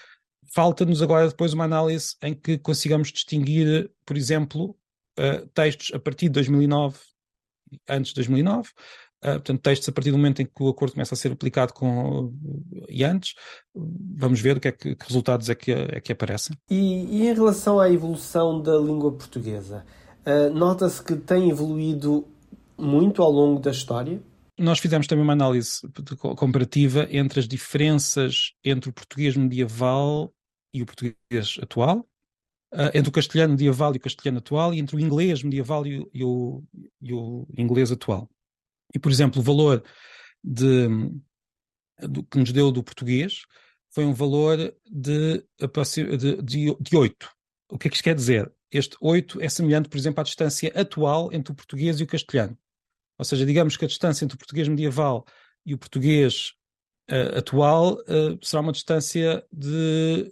falta-nos 0.53 1.03
agora 1.03 1.29
depois 1.29 1.53
uma 1.53 1.65
análise 1.65 2.15
em 2.23 2.35
que 2.35 2.59
consigamos 2.59 3.11
distinguir, 3.11 3.91
por 4.05 4.17
exemplo, 4.17 4.77
uh, 5.19 5.47
textos 5.55 5.93
a 5.95 5.99
partir 5.99 6.27
de 6.27 6.33
2009, 6.33 6.99
antes 7.89 8.11
de 8.11 8.17
2009, 8.17 8.69
uh, 8.69 8.73
portanto, 9.23 9.63
textos 9.63 9.89
a 9.89 9.93
partir 9.93 10.11
do 10.11 10.19
momento 10.19 10.43
em 10.43 10.47
que 10.47 10.63
o 10.63 10.69
acordo 10.69 10.93
começa 10.93 11.15
a 11.15 11.19
ser 11.19 11.33
aplicado 11.33 11.73
com, 11.73 12.33
e 12.89 13.03
antes, 13.03 13.35
vamos 13.75 14.41
ver 14.41 14.59
o 14.59 14.61
que, 14.61 14.69
é 14.69 14.73
que, 14.73 14.95
que 14.95 15.07
resultados 15.07 15.49
é 15.49 15.55
que, 15.55 15.73
é 15.73 16.01
que 16.01 16.13
aparecem. 16.13 16.57
E, 16.71 17.23
e, 17.23 17.29
em 17.29 17.35
relação 17.35 17.81
à 17.81 17.91
evolução 17.91 18.61
da 18.63 18.77
língua 18.77 19.13
portuguesa, 19.13 19.85
uh, 20.27 20.53
nota-se 20.53 21.03
que 21.03 21.17
tem 21.17 21.51
evoluído 21.51 22.27
muito 22.77 23.23
ao 23.23 23.31
longo 23.31 23.61
da 23.61 23.71
história? 23.71 24.23
Nós 24.59 24.79
fizemos 24.79 25.07
também 25.07 25.23
uma 25.23 25.35
análise 25.35 25.81
comparativa 26.37 27.07
entre 27.11 27.41
as 27.41 27.49
diferenças 27.49 28.53
entre 28.65 28.89
o 28.89 28.93
português 28.93 29.37
medieval 29.37 30.33
e 30.73 30.83
o 30.83 30.87
português 30.87 31.59
atual, 31.63 32.01
uh, 32.75 32.91
entre 32.95 33.09
o 33.09 33.13
castelhano 33.13 33.53
medieval 33.53 33.95
e 33.95 33.99
o 33.99 34.01
castelhano 34.01 34.39
atual, 34.39 34.75
e 34.75 34.79
entre 34.79 34.97
o 34.97 35.01
inglês 35.01 35.43
medieval 35.43 35.87
e 35.87 36.01
o, 36.01 36.11
e 36.13 36.25
o, 36.25 36.63
e 37.01 37.13
o 37.13 37.47
inglês 37.57 37.93
atual. 37.93 38.29
E, 38.95 38.99
por 38.99 39.11
exemplo, 39.13 39.41
o 39.41 39.45
valor 39.45 39.83
de, 40.43 40.89
do, 42.01 42.23
que 42.23 42.39
nos 42.39 42.53
deu 42.53 42.71
do 42.71 42.83
português 42.83 43.43
foi 43.91 44.05
um 44.05 44.13
valor 44.13 44.57
de, 44.87 45.45
de, 45.59 46.43
de, 46.43 46.77
de 46.79 46.97
8. 46.97 47.31
O 47.71 47.79
que 47.79 47.89
é 47.89 47.91
que 47.91 47.97
isto 47.97 48.05
quer 48.05 48.15
dizer? 48.15 48.53
Este 48.71 48.97
8 49.01 49.41
é 49.41 49.49
semelhante, 49.49 49.89
por 49.89 49.97
exemplo, 49.97 50.21
à 50.21 50.25
distância 50.25 50.73
atual 50.75 51.33
entre 51.33 51.53
o 51.53 51.55
português 51.55 52.01
e 52.01 52.03
o 52.03 52.07
castelhano. 52.07 52.57
Ou 53.19 53.25
seja, 53.25 53.47
digamos 53.47 53.77
que 53.77 53.85
a 53.85 53.89
distância 53.89 54.25
entre 54.25 54.35
o 54.35 54.39
português 54.39 54.69
medieval 54.69 55.25
e 55.65 55.73
o 55.75 55.79
português 55.79 56.53
uh, 57.11 57.39
atual 57.39 57.95
uh, 57.95 58.39
será 58.43 58.61
uma 58.61 58.73
distância 58.73 59.45
de 59.53 60.31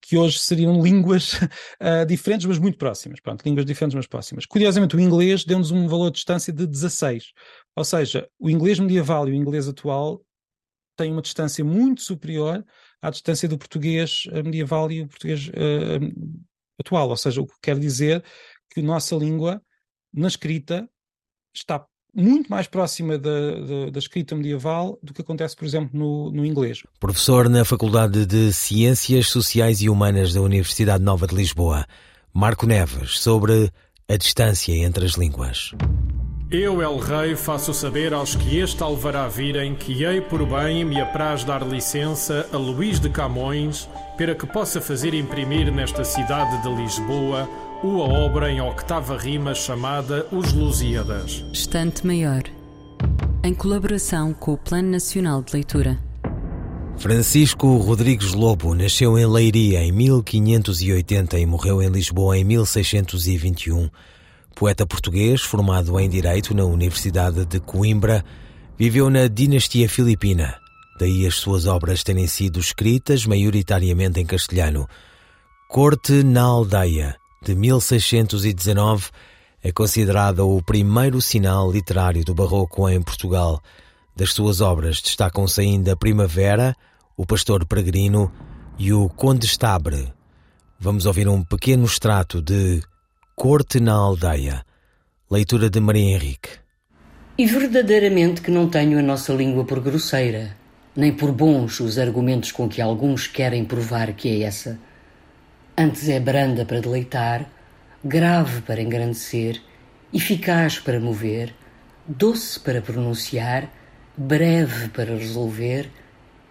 que 0.00 0.16
hoje 0.16 0.38
seriam 0.38 0.82
línguas 0.82 1.34
uh, 1.34 2.04
diferentes, 2.06 2.46
mas 2.46 2.58
muito 2.58 2.78
próximas. 2.78 3.20
Pronto, 3.20 3.42
línguas 3.44 3.64
diferentes, 3.64 3.94
mas 3.94 4.06
próximas. 4.06 4.44
Curiosamente, 4.46 4.96
o 4.96 5.00
inglês 5.00 5.44
deu-nos 5.44 5.70
um 5.70 5.88
valor 5.88 6.10
de 6.10 6.16
distância 6.16 6.52
de 6.52 6.66
16. 6.66 7.32
Ou 7.76 7.84
seja, 7.84 8.28
o 8.38 8.50
inglês 8.50 8.78
medieval 8.78 9.28
e 9.28 9.32
o 9.32 9.34
inglês 9.34 9.68
atual 9.68 10.22
têm 10.96 11.12
uma 11.12 11.22
distância 11.22 11.64
muito 11.64 12.02
superior 12.02 12.64
à 13.00 13.10
distância 13.10 13.48
do 13.48 13.56
português 13.56 14.24
medieval 14.44 14.92
e 14.92 15.00
o 15.00 15.08
português 15.08 15.50
atual. 16.80 17.08
Ou 17.08 17.16
seja, 17.16 17.40
o 17.40 17.46
que 17.46 17.54
quer 17.62 17.78
dizer 17.78 18.22
que 18.72 18.80
a 18.80 18.82
nossa 18.82 19.14
língua, 19.16 19.60
na 20.12 20.28
escrita, 20.28 20.88
está 21.54 21.84
muito 22.14 22.50
mais 22.50 22.66
próxima 22.66 23.16
da, 23.16 23.30
da, 23.60 23.90
da, 23.90 23.98
escrita 23.98 24.34
medieval 24.34 24.98
do 25.02 25.14
que 25.14 25.22
acontece, 25.22 25.54
por 25.54 25.64
exemplo, 25.64 25.90
no, 25.98 26.30
no 26.30 26.44
inglês. 26.44 26.82
Professor 26.98 27.48
na 27.48 27.64
Faculdade 27.64 28.26
de 28.26 28.52
Ciências 28.52 29.28
Sociais 29.28 29.80
e 29.80 29.88
Humanas 29.88 30.34
da 30.34 30.40
Universidade 30.40 31.04
Nova 31.04 31.26
de 31.26 31.34
Lisboa, 31.34 31.86
Marco 32.32 32.66
Neves, 32.66 33.20
sobre 33.20 33.70
a 34.08 34.16
distância 34.16 34.72
entre 34.72 35.04
as 35.04 35.12
línguas. 35.12 35.72
Eu, 36.52 36.82
El 36.82 36.98
Rei, 36.98 37.36
faço 37.36 37.72
saber 37.72 38.12
aos 38.12 38.34
que 38.34 38.58
este 38.58 38.82
alvará 38.82 39.28
virem 39.28 39.72
que 39.72 40.02
hei 40.02 40.20
por 40.20 40.44
bem 40.44 40.84
me 40.84 41.00
apraz 41.00 41.44
dar 41.44 41.62
licença 41.62 42.44
a 42.52 42.56
Luís 42.56 42.98
de 42.98 43.08
Camões 43.08 43.88
para 44.18 44.34
que 44.34 44.44
possa 44.48 44.80
fazer 44.80 45.14
imprimir 45.14 45.72
nesta 45.72 46.02
cidade 46.02 46.60
de 46.60 46.68
Lisboa 46.74 47.48
uma 47.84 48.02
obra 48.02 48.50
em 48.50 48.60
octava 48.60 49.16
rima 49.16 49.54
chamada 49.54 50.26
Os 50.32 50.52
Lusíadas. 50.52 51.44
Estante 51.52 52.04
Maior, 52.04 52.42
em 53.44 53.54
colaboração 53.54 54.34
com 54.34 54.54
o 54.54 54.58
Plano 54.58 54.90
Nacional 54.90 55.42
de 55.42 55.52
Leitura. 55.54 56.00
Francisco 56.96 57.76
Rodrigues 57.76 58.34
Lobo 58.34 58.74
nasceu 58.74 59.16
em 59.16 59.24
Leiria 59.24 59.84
em 59.84 59.92
1580 59.92 61.38
e 61.38 61.46
morreu 61.46 61.80
em 61.80 61.88
Lisboa 61.88 62.36
em 62.36 62.42
1621. 62.42 63.88
Poeta 64.54 64.86
português, 64.86 65.40
formado 65.40 65.98
em 65.98 66.08
Direito 66.08 66.54
na 66.54 66.64
Universidade 66.64 67.46
de 67.46 67.60
Coimbra, 67.60 68.24
viveu 68.76 69.08
na 69.08 69.26
dinastia 69.26 69.88
filipina. 69.88 70.58
Daí 70.98 71.26
as 71.26 71.36
suas 71.36 71.66
obras 71.66 72.02
terem 72.02 72.26
sido 72.26 72.60
escritas 72.60 73.24
maioritariamente 73.24 74.20
em 74.20 74.26
castelhano. 74.26 74.86
Corte 75.68 76.22
na 76.22 76.42
Aldeia, 76.42 77.16
de 77.42 77.54
1619 77.54 79.08
é 79.62 79.72
considerada 79.72 80.44
o 80.44 80.62
primeiro 80.62 81.20
sinal 81.20 81.70
literário 81.70 82.24
do 82.24 82.34
barroco 82.34 82.88
em 82.88 83.00
Portugal. 83.00 83.62
Das 84.16 84.32
suas 84.32 84.60
obras 84.60 85.00
destacam-se 85.00 85.60
ainda 85.60 85.96
Primavera, 85.96 86.76
O 87.16 87.24
Pastor 87.24 87.64
Peregrino 87.66 88.30
e 88.78 88.92
O 88.92 89.08
Condestabre. 89.08 90.12
Vamos 90.78 91.06
ouvir 91.06 91.28
um 91.28 91.42
pequeno 91.42 91.84
extrato 91.84 92.42
de 92.42 92.82
Corte 93.40 93.80
na 93.80 93.94
Aldeia, 93.94 94.66
leitura 95.30 95.70
de 95.70 95.80
Maria 95.80 96.14
Henrique. 96.14 96.50
E 97.38 97.46
verdadeiramente 97.46 98.42
que 98.42 98.50
não 98.50 98.68
tenho 98.68 98.98
a 98.98 99.02
nossa 99.02 99.32
língua 99.32 99.64
por 99.64 99.80
grosseira, 99.80 100.54
nem 100.94 101.10
por 101.10 101.32
bons 101.32 101.80
os 101.80 101.98
argumentos 101.98 102.52
com 102.52 102.68
que 102.68 102.82
alguns 102.82 103.26
querem 103.26 103.64
provar 103.64 104.12
que 104.12 104.28
é 104.28 104.42
essa 104.42 104.78
Antes 105.74 106.06
é 106.10 106.20
branda 106.20 106.66
para 106.66 106.82
deleitar, 106.82 107.50
grave 108.04 108.60
para 108.60 108.82
engrandecer, 108.82 109.58
eficaz 110.12 110.78
para 110.78 111.00
mover, 111.00 111.54
doce 112.06 112.60
para 112.60 112.82
pronunciar, 112.82 113.70
breve 114.18 114.90
para 114.90 115.16
resolver 115.16 115.90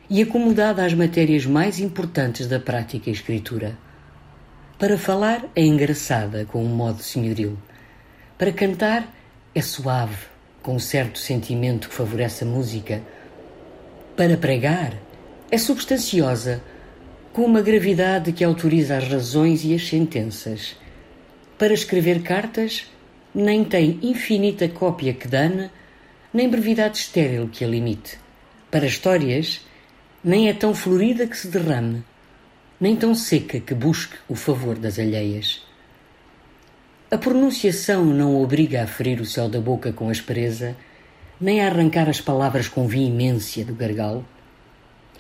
e 0.10 0.24
acomodada 0.24 0.84
às 0.84 0.96
matérias 0.96 1.46
mais 1.46 1.80
importantes 1.80 2.48
da 2.48 2.60
prática 2.60 3.12
e 3.12 3.14
escritura. 3.14 3.78
Para 4.80 4.98
falar 4.98 5.44
é 5.58 5.62
engraçada 5.62 6.46
com 6.46 6.64
um 6.64 6.70
modo 6.70 7.04
senhoril. 7.04 7.58
Para 8.38 8.54
cantar 8.54 9.14
é 9.54 9.62
suave, 9.62 10.28
com 10.64 10.76
um 10.76 10.80
certo 10.80 11.20
sentimento 11.20 11.90
que 11.90 11.94
favorece 11.94 12.46
a 12.46 12.48
música. 12.48 13.02
Para 14.16 14.38
pregar, 14.38 14.94
é 15.52 15.58
substanciosa, 15.58 16.64
com 17.34 17.42
uma 17.42 17.62
gravidade 17.62 18.32
que 18.32 18.42
autoriza 18.42 18.96
as 18.96 19.06
razões 19.10 19.66
e 19.66 19.76
as 19.76 19.86
sentenças. 19.86 20.78
Para 21.58 21.74
escrever 21.74 22.22
cartas, 22.22 22.90
nem 23.36 23.66
tem 23.66 24.00
infinita 24.02 24.70
cópia 24.70 25.12
que 25.14 25.28
dane, 25.28 25.70
nem 26.34 26.48
brevidade 26.48 27.00
estéril 27.00 27.50
que 27.52 27.66
a 27.66 27.68
limite. 27.68 28.18
Para 28.72 28.86
histórias, 28.86 29.60
nem 30.24 30.48
é 30.48 30.54
tão 30.54 30.74
florida 30.74 31.28
que 31.28 31.38
se 31.38 31.50
derrame, 31.50 32.02
nem 32.80 32.96
tão 32.96 33.14
seca 33.14 33.60
que 33.60 33.74
busque 33.74 34.16
o 34.28 34.36
favor 34.36 34.78
das 34.78 34.98
alheias. 34.98 35.62
A 37.12 37.18
pronunciação 37.18 38.06
não 38.06 38.42
obriga 38.42 38.84
a 38.84 38.88
ferir 38.88 39.20
o 39.20 39.26
céu 39.26 39.50
da 39.50 39.60
boca 39.60 39.92
com 39.92 40.10
aspereza, 40.10 40.78
nem 41.42 41.62
a 41.62 41.68
arrancar 41.68 42.08
as 42.08 42.22
palavras 42.22 42.68
com 42.68 42.88
veemência 42.88 43.66
do 43.66 43.74
gargalo. 43.74 44.26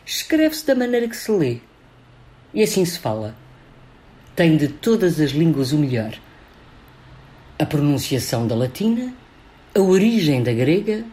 Escreve-se 0.06 0.66
da 0.66 0.76
maneira 0.76 1.08
que 1.08 1.18
se 1.18 1.32
lê, 1.32 1.58
e 2.54 2.64
assim 2.64 2.86
se 2.86 2.98
fala. 2.98 3.36
Tem 4.36 4.56
de 4.56 4.68
todas 4.68 5.20
as 5.20 5.32
línguas 5.32 5.74
o 5.74 5.78
melhor. 5.78 6.14
A 7.58 7.66
pronunciação 7.66 8.48
da 8.48 8.56
latina, 8.56 9.14
a 9.76 9.82
origem 9.82 10.42
da 10.42 10.54
grega, 10.54 11.04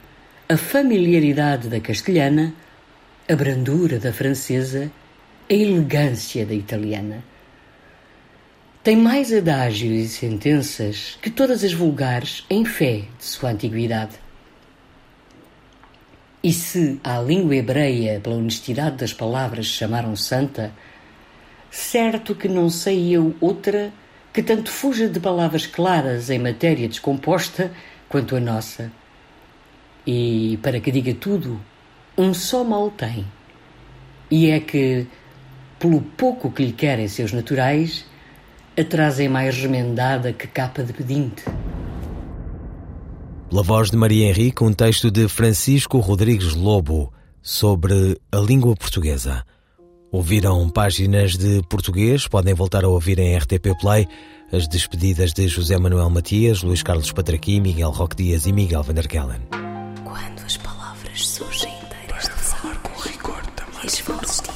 a 0.48 0.56
familiaridade 0.56 1.68
da 1.68 1.80
castelhana, 1.80 2.54
a 3.28 3.34
brandura 3.34 3.98
da 3.98 4.12
francesa, 4.12 4.92
a 5.48 5.54
elegância 5.54 6.44
da 6.44 6.54
italiana 6.54 7.22
tem 8.82 8.96
mais 8.96 9.32
adágios 9.32 9.92
e 9.92 10.08
sentenças 10.08 11.18
que 11.22 11.30
todas 11.30 11.62
as 11.64 11.72
vulgares 11.72 12.44
em 12.50 12.64
fé 12.64 13.04
de 13.18 13.24
sua 13.24 13.50
antiguidade. 13.50 14.12
E 16.42 16.52
se 16.52 17.00
à 17.02 17.20
língua 17.20 17.56
hebreia, 17.56 18.20
pela 18.20 18.36
honestidade 18.36 18.96
das 18.96 19.12
palavras, 19.12 19.66
chamaram 19.66 20.14
santa, 20.14 20.72
certo 21.70 22.34
que 22.34 22.46
não 22.46 22.70
sei 22.70 23.12
eu 23.12 23.34
outra 23.40 23.92
que 24.32 24.42
tanto 24.42 24.70
fuja 24.70 25.08
de 25.08 25.18
palavras 25.18 25.66
claras 25.66 26.30
em 26.30 26.38
matéria 26.38 26.88
descomposta 26.88 27.72
quanto 28.08 28.36
a 28.36 28.40
nossa. 28.40 28.92
E, 30.06 30.58
para 30.62 30.78
que 30.78 30.92
diga 30.92 31.14
tudo, 31.14 31.60
um 32.16 32.32
só 32.32 32.62
mal 32.62 32.90
tem, 32.90 33.26
e 34.30 34.50
é 34.50 34.60
que, 34.60 35.06
pelo 35.78 36.00
pouco 36.00 36.50
que 36.50 36.64
lhe 36.64 36.72
querem 36.72 37.08
seus 37.08 37.32
naturais, 37.32 38.04
a 38.78 38.84
trazem 38.84 39.28
mais 39.28 39.56
remendada 39.56 40.32
que 40.32 40.46
capa 40.46 40.82
de 40.82 40.92
pedinte. 40.92 41.44
Pela 43.48 43.62
voz 43.62 43.90
de 43.90 43.96
Maria 43.96 44.28
Henrique, 44.28 44.64
um 44.64 44.72
texto 44.72 45.10
de 45.10 45.28
Francisco 45.28 45.98
Rodrigues 45.98 46.54
Lobo 46.54 47.12
sobre 47.40 48.20
a 48.32 48.38
língua 48.38 48.74
portuguesa. 48.74 49.44
Ouviram 50.10 50.68
páginas 50.68 51.36
de 51.36 51.62
português, 51.68 52.26
podem 52.26 52.54
voltar 52.54 52.84
a 52.84 52.88
ouvir 52.88 53.18
em 53.18 53.36
RTP 53.36 53.78
Play 53.80 54.06
as 54.52 54.68
despedidas 54.68 55.32
de 55.32 55.48
José 55.48 55.78
Manuel 55.78 56.10
Matias, 56.10 56.62
Luís 56.62 56.82
Carlos 56.82 57.12
Patraqui, 57.12 57.60
Miguel 57.60 57.90
Roque 57.90 58.16
Dias 58.16 58.46
e 58.46 58.52
Miguel 58.52 58.82
Vanderkellen. 58.82 59.40
Quando 60.04 60.44
as 60.44 60.56
palavras 60.56 61.28
surgem 61.28 61.72
inteiras 61.82 62.24
de 62.24 62.30
falar 62.30 62.76
com 62.82 63.00
rigor 63.00 63.42
também. 63.56 64.55